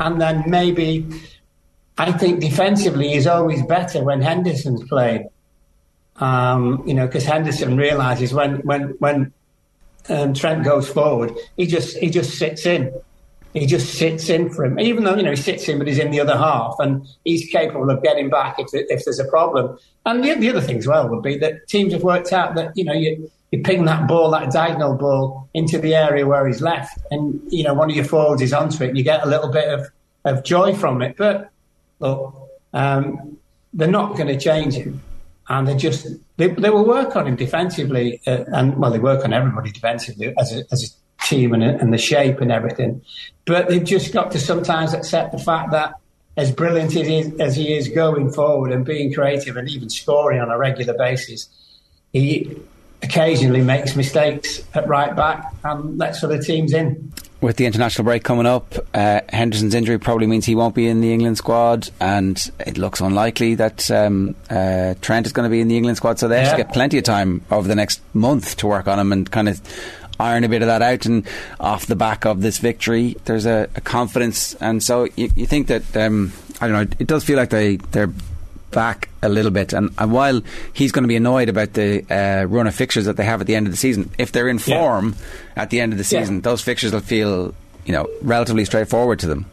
and 0.00 0.18
then 0.20 0.44
maybe 0.46 1.06
I 1.98 2.12
think 2.12 2.40
defensively 2.40 3.08
he's 3.08 3.26
always 3.26 3.62
better 3.64 4.04
when 4.04 4.20
Henderson's 4.20 4.84
played. 4.84 5.26
Um, 6.16 6.82
you 6.86 6.94
know, 6.94 7.06
because 7.06 7.24
Henderson 7.24 7.76
realizes 7.76 8.32
when 8.32 8.56
when 8.60 8.94
when 8.98 9.32
um, 10.08 10.34
Trent 10.34 10.64
goes 10.64 10.88
forward, 10.88 11.32
he 11.56 11.66
just 11.66 11.96
he 11.98 12.10
just 12.10 12.38
sits 12.38 12.66
in. 12.66 12.92
He 13.52 13.64
just 13.64 13.94
sits 13.94 14.28
in 14.28 14.50
for 14.50 14.66
him, 14.66 14.78
even 14.78 15.04
though 15.04 15.16
you 15.16 15.22
know 15.22 15.30
he 15.30 15.36
sits 15.36 15.66
in, 15.68 15.78
but 15.78 15.86
he's 15.86 15.98
in 15.98 16.10
the 16.10 16.20
other 16.20 16.36
half, 16.36 16.76
and 16.78 17.06
he's 17.24 17.48
capable 17.48 17.88
of 17.88 18.02
getting 18.02 18.28
back 18.28 18.56
if 18.58 18.68
if 18.72 19.04
there's 19.04 19.18
a 19.18 19.24
problem. 19.24 19.78
And 20.04 20.22
the, 20.22 20.34
the 20.34 20.50
other 20.50 20.60
thing 20.60 20.76
as 20.76 20.86
well 20.86 21.08
would 21.08 21.22
be 21.22 21.38
that 21.38 21.66
teams 21.66 21.92
have 21.94 22.02
worked 22.02 22.32
out 22.32 22.54
that 22.54 22.72
you 22.76 22.84
know 22.84 22.92
you 22.92 23.30
you 23.50 23.62
ping 23.62 23.86
that 23.86 24.08
ball, 24.08 24.30
that 24.32 24.50
diagonal 24.50 24.94
ball, 24.94 25.48
into 25.54 25.78
the 25.78 25.94
area 25.94 26.26
where 26.26 26.46
he's 26.46 26.60
left, 26.60 26.98
and 27.10 27.40
you 27.48 27.64
know 27.64 27.72
one 27.72 27.90
of 27.90 27.96
your 27.96 28.04
forwards 28.04 28.42
is 28.42 28.52
onto 28.52 28.84
it, 28.84 28.88
and 28.88 28.98
you 28.98 29.04
get 29.04 29.22
a 29.22 29.28
little 29.28 29.50
bit 29.50 29.68
of, 29.68 29.86
of 30.24 30.44
joy 30.44 30.74
from 30.74 31.00
it. 31.00 31.16
But 31.16 31.50
look, 31.98 32.48
um, 32.72 33.38
they're 33.72 33.88
not 33.88 34.16
going 34.16 34.28
to 34.28 34.38
change 34.38 34.74
him, 34.74 35.02
and 35.48 35.66
they 35.66 35.76
just 35.76 36.06
they, 36.36 36.48
they 36.48 36.70
will 36.70 36.86
work 36.86 37.16
on 37.16 37.26
him 37.26 37.36
defensively, 37.36 38.20
uh, 38.26 38.44
and 38.48 38.76
well, 38.76 38.90
they 38.90 38.98
work 38.98 39.24
on 39.24 39.32
everybody 39.32 39.70
defensively 39.70 40.34
as 40.38 40.52
a, 40.52 40.64
as 40.70 40.84
a 40.84 41.24
team 41.26 41.52
and, 41.52 41.62
and 41.62 41.92
the 41.92 41.98
shape 41.98 42.40
and 42.40 42.52
everything. 42.52 43.02
But 43.44 43.68
they've 43.68 43.84
just 43.84 44.12
got 44.12 44.32
to 44.32 44.38
sometimes 44.38 44.94
accept 44.94 45.32
the 45.32 45.38
fact 45.38 45.72
that 45.72 45.94
as 46.36 46.52
brilliant 46.52 46.94
as 46.94 47.06
he 47.06 47.18
is, 47.18 47.40
as 47.40 47.56
he 47.56 47.74
is 47.74 47.88
going 47.88 48.32
forward 48.32 48.72
and 48.72 48.84
being 48.84 49.12
creative 49.12 49.56
and 49.56 49.68
even 49.68 49.88
scoring 49.88 50.40
on 50.40 50.50
a 50.50 50.58
regular 50.58 50.94
basis, 50.94 51.48
he 52.12 52.56
occasionally 53.02 53.62
makes 53.62 53.96
mistakes 53.96 54.62
at 54.74 54.86
right 54.88 55.14
back 55.16 55.52
and 55.64 55.98
lets 55.98 56.22
other 56.22 56.40
teams 56.40 56.72
in. 56.72 57.12
With 57.40 57.56
the 57.56 57.66
international 57.66 58.04
break 58.04 58.24
coming 58.24 58.46
up, 58.46 58.74
uh, 58.94 59.20
Henderson's 59.28 59.74
injury 59.74 59.98
probably 59.98 60.26
means 60.26 60.46
he 60.46 60.54
won't 60.54 60.74
be 60.74 60.88
in 60.88 61.02
the 61.02 61.12
England 61.12 61.36
squad, 61.36 61.90
and 62.00 62.50
it 62.60 62.78
looks 62.78 63.00
unlikely 63.00 63.56
that 63.56 63.90
um, 63.90 64.34
uh, 64.48 64.94
Trent 65.02 65.26
is 65.26 65.32
going 65.32 65.44
to 65.44 65.50
be 65.50 65.60
in 65.60 65.68
the 65.68 65.76
England 65.76 65.98
squad. 65.98 66.18
So 66.18 66.28
they 66.28 66.40
have 66.40 66.52
to 66.52 66.56
get 66.56 66.72
plenty 66.72 66.96
of 66.96 67.04
time 67.04 67.42
over 67.50 67.68
the 67.68 67.74
next 67.74 68.00
month 68.14 68.56
to 68.58 68.66
work 68.66 68.88
on 68.88 68.98
him 68.98 69.12
and 69.12 69.30
kind 69.30 69.50
of 69.50 69.60
iron 70.18 70.44
a 70.44 70.48
bit 70.48 70.62
of 70.62 70.68
that 70.68 70.80
out. 70.80 71.04
And 71.04 71.26
off 71.60 71.84
the 71.84 71.94
back 71.94 72.24
of 72.24 72.40
this 72.40 72.56
victory, 72.56 73.16
there's 73.26 73.44
a, 73.44 73.68
a 73.76 73.82
confidence, 73.82 74.54
and 74.54 74.82
so 74.82 75.06
you, 75.16 75.30
you 75.36 75.46
think 75.46 75.66
that 75.66 75.94
um, 75.94 76.32
I 76.60 76.68
don't 76.68 76.90
know. 76.90 76.96
It 76.98 77.06
does 77.06 77.22
feel 77.22 77.36
like 77.36 77.50
they 77.50 77.76
they're 77.76 78.12
back 78.70 79.08
a 79.22 79.28
little 79.28 79.50
bit. 79.50 79.72
And, 79.72 79.90
and 79.98 80.12
while 80.12 80.40
he's 80.72 80.92
going 80.92 81.04
to 81.04 81.08
be 81.08 81.16
annoyed 81.16 81.48
about 81.48 81.72
the 81.74 82.04
uh, 82.10 82.44
run 82.46 82.66
of 82.66 82.74
fixtures 82.74 83.04
that 83.06 83.16
they 83.16 83.24
have 83.24 83.40
at 83.40 83.46
the 83.46 83.54
end 83.54 83.66
of 83.66 83.72
the 83.72 83.76
season, 83.76 84.10
if 84.18 84.32
they're 84.32 84.48
in 84.48 84.58
Yeah. 84.58 84.78
form 84.78 85.14
at 85.56 85.70
the 85.70 85.80
end 85.80 85.92
of 85.92 85.98
the 85.98 86.04
Yeah. 86.04 86.20
season, 86.20 86.40
those 86.42 86.62
fixtures 86.62 86.92
will 86.92 87.00
feel, 87.00 87.54
you 87.84 87.92
know, 87.92 88.06
relatively 88.22 88.64
straightforward 88.64 89.18
to 89.20 89.26
them. 89.26 89.46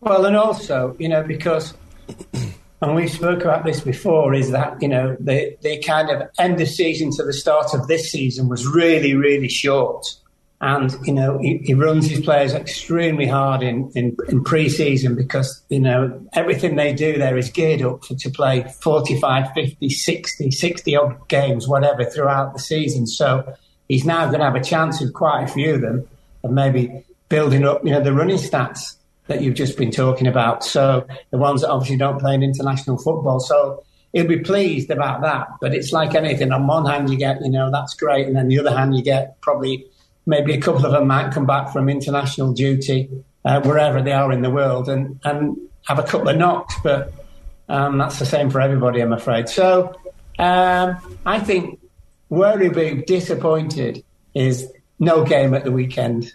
Well, 0.00 0.24
and 0.26 0.36
also, 0.36 0.94
you 0.98 1.08
know, 1.08 1.22
because, 1.22 1.74
and 2.82 2.94
we 2.94 3.08
spoke 3.08 3.42
about 3.42 3.64
this 3.64 3.80
before, 3.80 4.34
is 4.34 4.50
that, 4.50 4.80
you 4.80 4.88
know, 4.88 5.16
the, 5.18 5.56
the 5.62 5.78
kind 5.82 6.10
of 6.10 6.28
end 6.38 6.60
of 6.60 6.68
season 6.68 7.10
to 7.16 7.24
the 7.24 7.32
start 7.32 7.74
of 7.74 7.88
this 7.88 8.12
season 8.12 8.48
was 8.48 8.66
really, 8.66 9.14
really 9.14 9.48
short. 9.48 10.06
And, 10.60 10.94
you 11.04 11.12
know, 11.12 11.38
he, 11.38 11.58
he 11.58 11.74
runs 11.74 12.08
his 12.08 12.20
players 12.20 12.54
extremely 12.54 13.26
hard 13.26 13.62
in, 13.62 13.90
in, 13.94 14.16
in 14.28 14.42
pre 14.42 14.70
season 14.70 15.14
because, 15.14 15.62
you 15.68 15.80
know, 15.80 16.26
everything 16.32 16.76
they 16.76 16.94
do 16.94 17.18
there 17.18 17.36
is 17.36 17.50
geared 17.50 17.82
up 17.82 18.02
to 18.02 18.30
play 18.30 18.64
45, 18.80 19.52
50, 19.52 19.88
60, 19.90 20.50
60 20.50 20.96
odd 20.96 21.28
games, 21.28 21.68
whatever, 21.68 22.04
throughout 22.04 22.54
the 22.54 22.58
season. 22.58 23.06
So 23.06 23.54
he's 23.88 24.06
now 24.06 24.26
going 24.26 24.38
to 24.38 24.46
have 24.46 24.54
a 24.54 24.64
chance 24.64 25.00
with 25.00 25.12
quite 25.12 25.42
a 25.42 25.48
few 25.48 25.74
of 25.74 25.82
them 25.82 26.08
of 26.42 26.50
maybe 26.50 27.04
building 27.28 27.66
up, 27.66 27.84
you 27.84 27.90
know, 27.90 28.00
the 28.00 28.14
running 28.14 28.38
stats 28.38 28.96
that 29.26 29.42
you've 29.42 29.54
just 29.54 29.76
been 29.76 29.90
talking 29.90 30.26
about. 30.26 30.64
So 30.64 31.06
the 31.30 31.38
ones 31.38 31.60
that 31.60 31.70
obviously 31.70 31.98
don't 31.98 32.18
play 32.18 32.34
in 32.34 32.42
international 32.42 32.96
football. 32.96 33.40
So 33.40 33.84
he'll 34.12 34.26
be 34.26 34.38
pleased 34.38 34.90
about 34.90 35.20
that. 35.22 35.48
But 35.60 35.74
it's 35.74 35.92
like 35.92 36.14
anything. 36.14 36.52
On 36.52 36.66
one 36.66 36.86
hand, 36.86 37.10
you 37.10 37.18
get, 37.18 37.42
you 37.42 37.50
know, 37.50 37.70
that's 37.70 37.94
great. 37.94 38.26
And 38.26 38.36
then 38.36 38.48
the 38.48 38.58
other 38.58 38.74
hand, 38.74 38.96
you 38.96 39.02
get 39.02 39.40
probably 39.42 39.86
maybe 40.26 40.52
a 40.54 40.60
couple 40.60 40.84
of 40.84 40.92
them 40.92 41.06
might 41.06 41.32
come 41.32 41.46
back 41.46 41.72
from 41.72 41.88
international 41.88 42.52
duty, 42.52 43.08
uh, 43.44 43.60
wherever 43.62 44.02
they 44.02 44.12
are 44.12 44.32
in 44.32 44.42
the 44.42 44.50
world, 44.50 44.88
and, 44.88 45.20
and 45.24 45.56
have 45.86 45.98
a 45.98 46.02
couple 46.02 46.28
of 46.28 46.36
knocks. 46.36 46.74
But 46.82 47.12
um, 47.68 47.98
that's 47.98 48.18
the 48.18 48.26
same 48.26 48.50
for 48.50 48.60
everybody, 48.60 49.00
I'm 49.00 49.12
afraid. 49.12 49.48
So 49.48 49.94
um, 50.38 50.96
I 51.24 51.40
think 51.40 51.80
where 52.28 52.58
he'll 52.58 52.72
be 52.72 53.02
disappointed 53.06 54.04
is 54.34 54.70
no 54.98 55.24
game 55.24 55.54
at 55.54 55.64
the 55.64 55.72
weekend, 55.72 56.32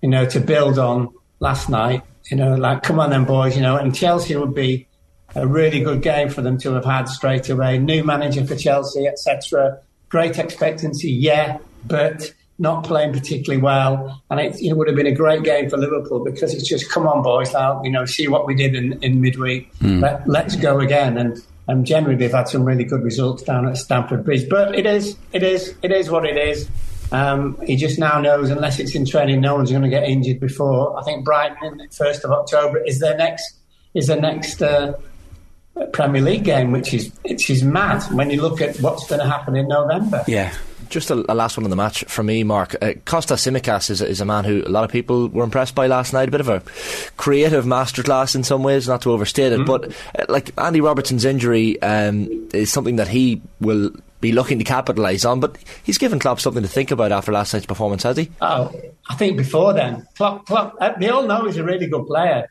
you 0.00 0.08
know, 0.08 0.26
to 0.26 0.40
build 0.40 0.78
on 0.78 1.12
last 1.40 1.68
night. 1.68 2.02
You 2.30 2.36
know, 2.38 2.54
like, 2.54 2.82
come 2.82 3.00
on 3.00 3.10
then, 3.10 3.24
boys, 3.24 3.54
you 3.54 3.62
know, 3.62 3.76
and 3.76 3.94
Chelsea 3.94 4.34
would 4.34 4.54
be 4.54 4.86
a 5.34 5.46
really 5.46 5.80
good 5.80 6.00
game 6.00 6.28
for 6.28 6.40
them 6.40 6.58
to 6.58 6.72
have 6.74 6.84
had 6.84 7.08
straight 7.08 7.50
away. 7.50 7.78
New 7.78 8.04
manager 8.04 8.46
for 8.46 8.56
Chelsea, 8.56 9.06
etc. 9.06 9.80
Great 10.08 10.38
expectancy, 10.38 11.10
yeah, 11.10 11.58
but 11.84 12.32
not 12.58 12.84
playing 12.84 13.12
particularly 13.12 13.60
well. 13.60 14.22
And 14.30 14.40
it, 14.40 14.60
it, 14.60 14.74
would 14.74 14.86
have 14.86 14.96
been 14.96 15.06
a 15.06 15.14
great 15.14 15.42
game 15.42 15.68
for 15.68 15.76
Liverpool 15.76 16.24
because 16.24 16.54
it's 16.54 16.68
just, 16.68 16.90
come 16.90 17.06
on, 17.06 17.22
boys, 17.22 17.52
now, 17.52 17.82
you 17.82 17.90
know, 17.90 18.04
see 18.04 18.28
what 18.28 18.46
we 18.46 18.54
did 18.54 18.74
in, 18.74 19.02
in 19.02 19.20
midweek. 19.20 19.74
Mm. 19.78 20.00
Let, 20.00 20.28
let's 20.28 20.56
go 20.56 20.80
again. 20.80 21.18
And, 21.18 21.42
and 21.66 21.84
generally, 21.84 22.16
they've 22.16 22.32
had 22.32 22.48
some 22.48 22.64
really 22.64 22.84
good 22.84 23.02
results 23.02 23.42
down 23.42 23.66
at 23.66 23.76
Stamford 23.76 24.24
Bridge. 24.24 24.48
But 24.48 24.74
it 24.78 24.86
is, 24.86 25.16
it 25.32 25.42
is, 25.42 25.74
it 25.82 25.90
is 25.90 26.10
what 26.10 26.26
it 26.26 26.36
is. 26.36 26.68
Um, 27.12 27.60
he 27.64 27.76
just 27.76 27.98
now 27.98 28.20
knows, 28.20 28.50
unless 28.50 28.78
it's 28.78 28.94
in 28.94 29.06
training, 29.06 29.40
no 29.40 29.54
one's 29.54 29.70
going 29.70 29.82
to 29.82 29.88
get 29.88 30.04
injured 30.04 30.40
before. 30.40 30.98
I 30.98 31.02
think 31.04 31.24
Brighton, 31.24 31.88
first 31.92 32.24
of 32.24 32.30
October, 32.30 32.78
is 32.78 33.00
their 33.00 33.16
next 33.16 33.56
is 33.94 34.08
their 34.08 34.20
next 34.20 34.60
uh, 34.60 34.94
Premier 35.92 36.22
League 36.22 36.44
game, 36.44 36.72
which 36.72 36.92
is 36.92 37.12
which 37.22 37.50
is 37.50 37.62
mad 37.62 38.02
when 38.12 38.30
you 38.30 38.42
look 38.42 38.60
at 38.60 38.80
what's 38.80 39.06
going 39.06 39.20
to 39.20 39.26
happen 39.26 39.54
in 39.56 39.68
November. 39.68 40.24
Yeah. 40.26 40.52
Just 40.94 41.10
a, 41.10 41.24
a, 41.28 41.34
last 41.34 41.56
one 41.56 41.64
on 41.64 41.70
the 41.70 41.76
match 41.76 42.04
for 42.04 42.22
me, 42.22 42.44
Mark. 42.44 42.76
Uh, 42.76 42.92
Kostas 43.04 43.42
Tsimikas 43.42 43.90
is, 43.90 44.00
is 44.00 44.20
a 44.20 44.24
man 44.24 44.44
who 44.44 44.62
a 44.64 44.68
lot 44.68 44.84
of 44.84 44.92
people 44.92 45.26
were 45.26 45.42
impressed 45.42 45.74
by 45.74 45.88
last 45.88 46.12
night. 46.12 46.28
A 46.28 46.30
bit 46.30 46.40
of 46.40 46.48
a 46.48 46.62
creative 47.16 47.64
masterclass 47.64 48.36
in 48.36 48.44
some 48.44 48.62
ways, 48.62 48.86
not 48.86 49.02
to 49.02 49.10
overstate 49.10 49.50
it. 49.50 49.58
Mm. 49.58 49.66
But 49.66 49.92
uh, 50.16 50.32
like 50.32 50.52
Andy 50.56 50.80
Robertson's 50.80 51.24
injury 51.24 51.82
um, 51.82 52.48
is 52.54 52.70
something 52.70 52.94
that 52.94 53.08
he 53.08 53.42
will 53.58 53.90
be 54.20 54.30
looking 54.30 54.58
to 54.58 54.64
capitalise 54.64 55.24
on. 55.24 55.40
But 55.40 55.58
he's 55.82 55.98
given 55.98 56.20
Klopp 56.20 56.38
something 56.38 56.62
to 56.62 56.68
think 56.68 56.92
about 56.92 57.10
after 57.10 57.32
last 57.32 57.52
night's 57.52 57.66
performance, 57.66 58.04
has 58.04 58.16
he? 58.16 58.30
Oh, 58.40 58.72
I 59.10 59.16
think 59.16 59.36
before 59.36 59.72
then, 59.72 60.06
Klopp, 60.16 60.46
Klopp 60.46 60.76
uh, 60.80 60.92
they 61.00 61.08
all 61.08 61.26
know 61.26 61.44
he's 61.44 61.56
a 61.56 61.64
really 61.64 61.88
good 61.88 62.06
player. 62.06 62.48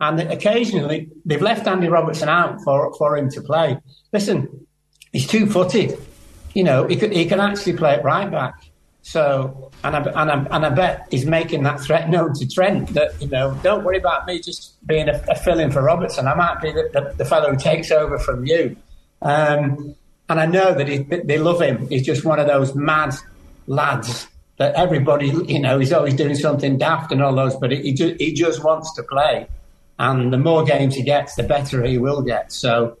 And 0.00 0.18
occasionally 0.18 1.10
they've 1.24 1.40
left 1.40 1.68
Andy 1.68 1.86
Robertson 1.86 2.28
out 2.28 2.60
for, 2.62 2.92
for 2.94 3.16
him 3.16 3.30
to 3.30 3.40
play. 3.40 3.78
Listen, 4.12 4.66
he's 5.12 5.28
two 5.28 5.46
footed. 5.46 5.96
You 6.54 6.64
know, 6.64 6.86
he, 6.86 6.96
could, 6.96 7.12
he 7.12 7.26
can 7.26 7.40
actually 7.40 7.74
play 7.76 7.94
it 7.94 8.04
right 8.04 8.30
back. 8.30 8.54
So, 9.02 9.70
and 9.84 9.94
I, 9.94 9.98
and, 10.00 10.30
I, 10.30 10.56
and 10.56 10.66
I 10.66 10.70
bet 10.70 11.08
he's 11.10 11.26
making 11.26 11.64
that 11.64 11.78
threat 11.80 12.08
known 12.08 12.32
to 12.34 12.48
Trent 12.48 12.94
that, 12.94 13.20
you 13.20 13.28
know, 13.28 13.58
don't 13.62 13.84
worry 13.84 13.98
about 13.98 14.26
me 14.26 14.40
just 14.40 14.74
being 14.86 15.10
a, 15.10 15.22
a 15.28 15.34
fill 15.34 15.60
in 15.60 15.70
for 15.70 15.82
Robertson. 15.82 16.26
I 16.26 16.34
might 16.34 16.62
be 16.62 16.72
the, 16.72 16.88
the, 16.90 17.14
the 17.18 17.24
fellow 17.26 17.50
who 17.50 17.58
takes 17.58 17.90
over 17.90 18.18
from 18.18 18.46
you. 18.46 18.76
Um, 19.20 19.94
and 20.30 20.40
I 20.40 20.46
know 20.46 20.72
that 20.72 20.88
he, 20.88 20.98
they 20.98 21.36
love 21.36 21.60
him. 21.60 21.86
He's 21.88 22.06
just 22.06 22.24
one 22.24 22.38
of 22.38 22.46
those 22.46 22.74
mad 22.74 23.14
lads 23.66 24.26
that 24.56 24.74
everybody, 24.74 25.26
you 25.26 25.60
know, 25.60 25.78
he's 25.78 25.92
always 25.92 26.14
doing 26.14 26.34
something 26.34 26.78
daft 26.78 27.12
and 27.12 27.22
all 27.22 27.34
those, 27.34 27.56
but 27.56 27.72
he, 27.72 27.92
just, 27.92 28.18
he 28.18 28.32
just 28.32 28.64
wants 28.64 28.94
to 28.94 29.02
play. 29.02 29.48
And 29.98 30.32
the 30.32 30.38
more 30.38 30.64
games 30.64 30.94
he 30.94 31.02
gets, 31.02 31.34
the 31.34 31.42
better 31.42 31.84
he 31.84 31.98
will 31.98 32.22
get. 32.22 32.52
So, 32.52 32.96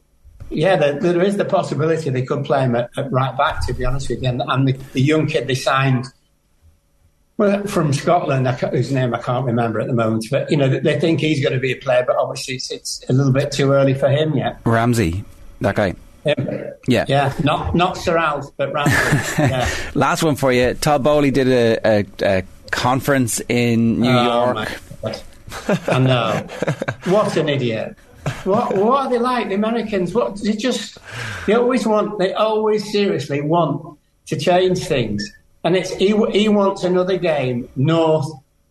yeah, 0.50 0.76
there, 0.76 0.98
there 0.98 1.22
is 1.22 1.36
the 1.36 1.44
possibility 1.44 2.10
they 2.10 2.22
could 2.22 2.44
play 2.44 2.62
him 2.62 2.76
at, 2.76 2.90
at, 2.96 3.10
right 3.10 3.36
back, 3.36 3.66
to 3.66 3.72
be 3.72 3.84
honest 3.84 4.08
with 4.08 4.22
you. 4.22 4.28
And, 4.28 4.42
and 4.46 4.68
the, 4.68 4.72
the, 4.92 5.00
young 5.00 5.26
kid 5.26 5.48
they 5.48 5.54
signed 5.54 6.06
well, 7.36 7.66
from 7.66 7.92
Scotland, 7.92 8.46
whose 8.46 8.92
name 8.92 9.14
I 9.14 9.20
can't 9.20 9.44
remember 9.44 9.80
at 9.80 9.86
the 9.86 9.92
moment, 9.92 10.26
but, 10.30 10.50
you 10.50 10.56
know, 10.56 10.68
they 10.68 11.00
think 11.00 11.20
he's 11.20 11.42
going 11.42 11.54
to 11.54 11.60
be 11.60 11.72
a 11.72 11.76
player, 11.76 12.04
but 12.06 12.16
obviously 12.16 12.54
it's, 12.54 12.70
it's 12.70 13.04
a 13.08 13.12
little 13.12 13.32
bit 13.32 13.50
too 13.50 13.72
early 13.72 13.94
for 13.94 14.08
him 14.08 14.34
yet. 14.34 14.60
Ramsey, 14.64 15.24
that 15.60 15.74
guy. 15.74 15.94
Yeah, 16.86 17.04
yeah, 17.06 17.34
not 17.42 17.74
not 17.74 17.98
Sir 17.98 18.16
Alf, 18.16 18.46
but 18.56 18.72
Ramsey. 18.72 19.42
yeah. 19.42 19.68
Last 19.94 20.22
one 20.22 20.36
for 20.36 20.52
you. 20.52 20.72
Todd 20.72 21.02
Boehly 21.02 21.30
did 21.30 21.48
a, 21.48 21.78
a, 21.86 22.06
a 22.22 22.42
conference 22.70 23.42
in 23.46 24.00
New 24.00 24.08
oh, 24.08 24.54
York. 24.54 24.80
I 25.88 25.98
know. 25.98 26.46
What 27.04 27.36
an 27.36 27.50
idiot. 27.50 27.96
What 28.44 28.76
what 28.76 29.06
are 29.06 29.10
they 29.10 29.18
like? 29.18 29.48
The 29.48 29.54
Americans? 29.54 30.14
What 30.14 30.40
they 30.42 30.52
just 30.52 30.98
they 31.46 31.54
always 31.54 31.86
want. 31.86 32.18
They 32.18 32.32
always 32.32 32.90
seriously 32.90 33.40
want 33.40 33.98
to 34.26 34.36
change 34.36 34.78
things, 34.80 35.30
and 35.62 35.76
it's 35.76 35.92
he, 35.94 36.16
he 36.32 36.48
wants 36.48 36.84
another 36.84 37.18
game, 37.18 37.68
North 37.76 38.26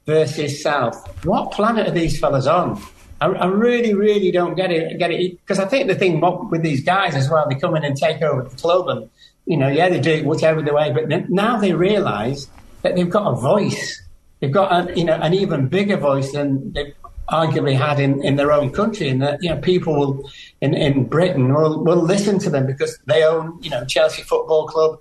versus 0.06 0.62
South. 0.62 1.26
What 1.26 1.52
planet 1.52 1.88
are 1.88 1.92
these 1.92 2.20
fellas 2.20 2.48
on? 2.48 2.82
I, 3.22 3.46
really, 3.46 3.94
really 3.94 4.32
don't 4.32 4.56
get 4.56 4.70
it. 4.70 4.98
Get 5.00 5.12
it 5.12 5.40
because 5.40 5.60
I 5.60 5.66
think 5.66 5.88
the 5.88 5.96
thing 5.96 6.20
with 6.50 6.62
these 6.62 6.84
guys 6.84 7.16
as 7.16 7.30
well, 7.30 7.48
they 7.48 7.56
come 7.56 7.76
in 7.76 7.86
and 7.86 7.96
take 7.96 8.22
over 8.22 8.44
the 8.44 8.56
club, 8.58 8.90
and 8.90 9.10
you 9.46 9.56
know, 9.56 9.70
yeah, 9.70 9.90
they 9.90 10.00
do 10.00 10.12
it 10.12 10.26
whatever 10.26 10.62
the 10.62 10.74
way, 10.74 10.92
but 10.92 11.30
now 11.30 11.58
they 11.58 11.74
realise 11.74 12.48
that 12.82 12.96
they've 12.96 13.10
got 13.10 13.32
a 13.32 13.36
voice. 13.36 14.02
They've 14.40 14.52
got 14.52 14.90
a, 14.90 14.98
you 14.98 15.06
know 15.06 15.16
an 15.16 15.34
even 15.34 15.68
bigger 15.68 15.96
voice 15.96 16.34
than 16.34 16.74
they've 16.74 16.94
arguably 17.34 17.76
had 17.76 18.00
in, 18.00 18.24
in 18.24 18.36
their 18.36 18.52
own 18.52 18.72
country, 18.72 19.10
and 19.10 19.22
that 19.22 19.42
you 19.42 19.50
know 19.50 19.58
people 19.58 19.96
will, 19.96 20.32
in 20.62 20.76
in 20.76 21.06
Britain 21.06 21.54
will 21.54 21.84
will 21.84 22.02
listen 22.02 22.38
to 22.40 22.50
them 22.50 22.68
because 22.68 22.98
they 23.08 23.24
own 23.24 23.58
you 23.62 23.72
know 23.72 23.84
Chelsea 23.86 24.22
Football 24.22 24.68
Club 24.68 25.00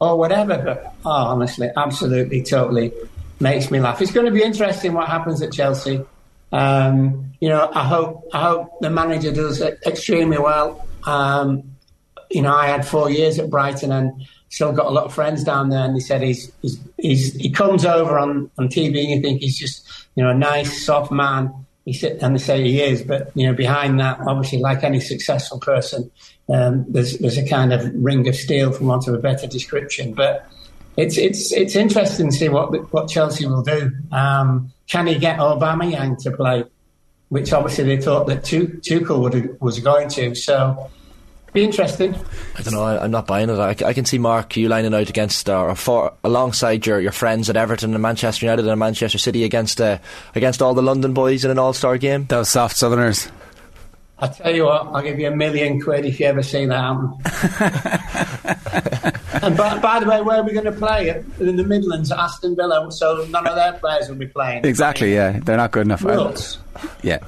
or 0.00 0.18
whatever. 0.18 0.58
But 0.58 0.94
oh, 1.06 1.10
honestly, 1.10 1.70
absolutely, 1.76 2.42
totally 2.42 2.92
makes 3.40 3.70
me 3.70 3.78
laugh. 3.78 4.02
It's 4.02 4.10
going 4.10 4.26
to 4.26 4.32
be 4.32 4.42
interesting 4.42 4.92
what 4.92 5.08
happens 5.08 5.40
at 5.40 5.52
Chelsea. 5.52 6.04
Um, 6.50 7.32
you 7.40 7.48
know, 7.48 7.70
I 7.72 7.84
hope 7.84 8.28
I 8.32 8.42
hope 8.42 8.80
the 8.80 8.90
manager 8.90 9.32
does 9.32 9.62
extremely 9.62 10.38
well. 10.38 10.86
Um, 11.06 11.76
you 12.30 12.42
know, 12.42 12.54
I 12.54 12.66
had 12.66 12.86
four 12.86 13.08
years 13.10 13.38
at 13.38 13.48
Brighton 13.50 13.92
and 13.92 14.26
still 14.48 14.72
got 14.72 14.86
a 14.86 14.90
lot 14.90 15.04
of 15.04 15.14
friends 15.14 15.44
down 15.44 15.68
there, 15.68 15.84
and 15.84 15.94
he 15.94 16.00
said 16.00 16.22
he's, 16.22 16.50
he's, 16.62 16.80
he's 16.96 17.34
he 17.34 17.50
comes 17.50 17.84
over 17.84 18.18
on, 18.18 18.50
on 18.58 18.68
TV 18.68 19.00
and 19.00 19.10
you 19.10 19.20
think 19.20 19.40
he's 19.40 19.58
just 19.58 19.86
you 20.14 20.24
know 20.24 20.30
a 20.30 20.34
nice 20.34 20.84
soft 20.84 21.12
man. 21.12 21.52
He 21.88 21.94
sit, 21.94 22.22
and 22.22 22.34
they 22.34 22.38
say 22.38 22.62
he 22.62 22.82
is, 22.82 23.00
but 23.02 23.30
you 23.34 23.46
know 23.46 23.54
behind 23.54 23.98
that, 23.98 24.20
obviously, 24.20 24.58
like 24.58 24.84
any 24.84 25.00
successful 25.00 25.58
person, 25.58 26.10
um, 26.50 26.84
there's 26.86 27.16
there's 27.16 27.38
a 27.38 27.48
kind 27.48 27.72
of 27.72 27.90
ring 27.94 28.28
of 28.28 28.36
steel, 28.36 28.72
for 28.72 28.84
want 28.84 29.08
of 29.08 29.14
a 29.14 29.18
better 29.18 29.46
description. 29.46 30.12
But 30.12 30.46
it's 30.98 31.16
it's 31.16 31.50
it's 31.50 31.74
interesting 31.76 32.28
to 32.28 32.36
see 32.36 32.50
what 32.50 32.92
what 32.92 33.08
Chelsea 33.08 33.46
will 33.46 33.62
do. 33.62 33.90
Um, 34.12 34.70
can 34.86 35.06
he 35.06 35.18
get 35.18 35.38
Aubameyang 35.38 36.22
to 36.24 36.30
play? 36.30 36.64
Which 37.30 37.54
obviously 37.54 37.84
they 37.84 38.02
thought 38.02 38.26
that 38.26 38.42
Tuchel 38.42 39.22
would, 39.22 39.58
was 39.58 39.80
going 39.80 40.10
to. 40.10 40.34
So 40.34 40.90
be 41.58 41.64
interesting. 41.64 42.14
I 42.56 42.62
don't 42.62 42.74
know. 42.74 42.82
I, 42.82 43.04
am 43.04 43.10
not 43.10 43.26
buying 43.26 43.50
it. 43.50 43.58
I, 43.58 43.70
I, 43.70 43.92
can 43.92 44.04
see 44.04 44.18
Mark 44.18 44.56
you 44.56 44.68
lining 44.68 44.94
out 44.94 45.10
against 45.10 45.50
uh, 45.50 45.60
or 45.60 45.74
for 45.74 46.12
alongside 46.22 46.86
your, 46.86 47.00
your 47.00 47.12
friends 47.12 47.50
at 47.50 47.56
Everton 47.56 47.94
and 47.94 48.02
Manchester 48.02 48.46
United 48.46 48.66
and 48.66 48.78
Manchester 48.78 49.18
City 49.18 49.44
against 49.44 49.80
uh, 49.80 49.98
against 50.34 50.62
all 50.62 50.74
the 50.74 50.82
London 50.82 51.14
boys 51.14 51.44
in 51.44 51.50
an 51.50 51.58
All 51.58 51.72
Star 51.72 51.98
game. 51.98 52.26
Those 52.26 52.48
soft 52.48 52.76
Southerners. 52.76 53.30
I 54.20 54.26
tell 54.26 54.52
you 54.52 54.64
what, 54.64 54.86
I'll 54.88 55.02
give 55.02 55.20
you 55.20 55.28
a 55.28 55.36
million 55.36 55.80
quid 55.80 56.04
if 56.04 56.18
you 56.18 56.26
ever 56.26 56.42
see 56.42 56.66
that 56.66 56.74
happen. 56.74 57.12
and 59.44 59.56
by, 59.56 59.78
by, 59.78 60.00
the 60.00 60.06
way, 60.08 60.20
where 60.22 60.38
are 60.38 60.42
we 60.42 60.52
going 60.52 60.64
to 60.64 60.72
play? 60.72 61.22
In 61.38 61.54
the 61.54 61.62
Midlands, 61.62 62.10
Aston 62.10 62.56
Villa, 62.56 62.90
so 62.90 63.24
none 63.30 63.46
of 63.46 63.54
their 63.54 63.74
players 63.74 64.08
will 64.08 64.16
be 64.16 64.26
playing. 64.26 64.64
Exactly, 64.64 65.14
yeah. 65.14 65.38
They're 65.38 65.56
not 65.56 65.70
good 65.70 65.86
enough. 65.86 66.02
Yeah. 67.00 67.18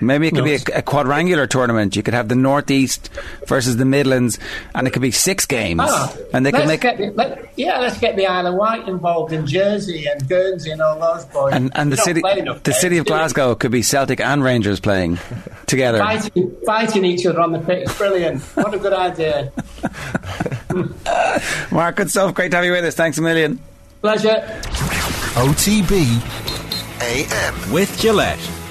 Maybe 0.00 0.28
it 0.28 0.34
could 0.34 0.44
be 0.44 0.54
a, 0.54 0.78
a, 0.78 0.82
quadrangular 0.82 1.46
tournament. 1.46 1.96
You 1.96 2.02
could 2.02 2.14
have 2.14 2.28
the 2.28 2.34
Northeast 2.34 3.10
versus 3.46 3.76
the 3.76 3.84
Midlands, 3.84 4.38
and 4.74 4.86
it 4.86 4.92
could 4.92 5.02
be 5.02 5.10
six 5.10 5.46
games. 5.46 5.80
Ah, 5.82 6.14
and 6.32 6.46
they 6.46 6.52
could 6.52 6.66
make. 6.66 6.82
The, 6.82 7.12
let, 7.14 7.52
yeah, 7.56 7.78
let's 7.78 7.98
get 7.98 8.16
the 8.16 8.26
Isle 8.26 8.48
of 8.48 8.54
Wight 8.54 8.88
involved 8.88 9.32
in 9.32 9.46
Jersey 9.46 10.06
and 10.06 10.28
Guernsey 10.28 10.70
and 10.70 10.80
all 10.80 10.98
those 10.98 11.24
boys. 11.26 11.54
And, 11.54 11.72
and 11.74 11.92
the 11.92 11.96
city, 11.96 12.20
the 12.20 12.72
city 12.72 12.98
of 12.98 13.06
Glasgow 13.06 13.54
could 13.54 13.72
be 13.72 13.82
Celtic 13.82 14.20
and 14.20 14.42
Rangers 14.42 14.80
playing 14.80 15.18
together, 15.66 15.98
fighting, 15.98 16.56
fighting 16.64 17.04
each 17.04 17.26
other 17.26 17.40
on 17.40 17.52
the 17.52 17.60
pitch. 17.60 17.88
Brilliant! 17.98 18.42
What 18.56 18.74
a 18.74 18.78
good 18.78 18.92
idea. 18.92 19.52
Mark, 21.72 21.96
good 21.96 22.10
stuff. 22.10 22.34
Great 22.34 22.50
to 22.50 22.56
have 22.56 22.64
you 22.64 22.72
with 22.72 22.84
us. 22.84 22.94
Thanks 22.94 23.18
a 23.18 23.22
million. 23.22 23.58
Pleasure. 24.00 24.44
OTB 25.34 26.22
AM 27.00 27.72
with 27.72 27.98
Gillette. 28.00 28.57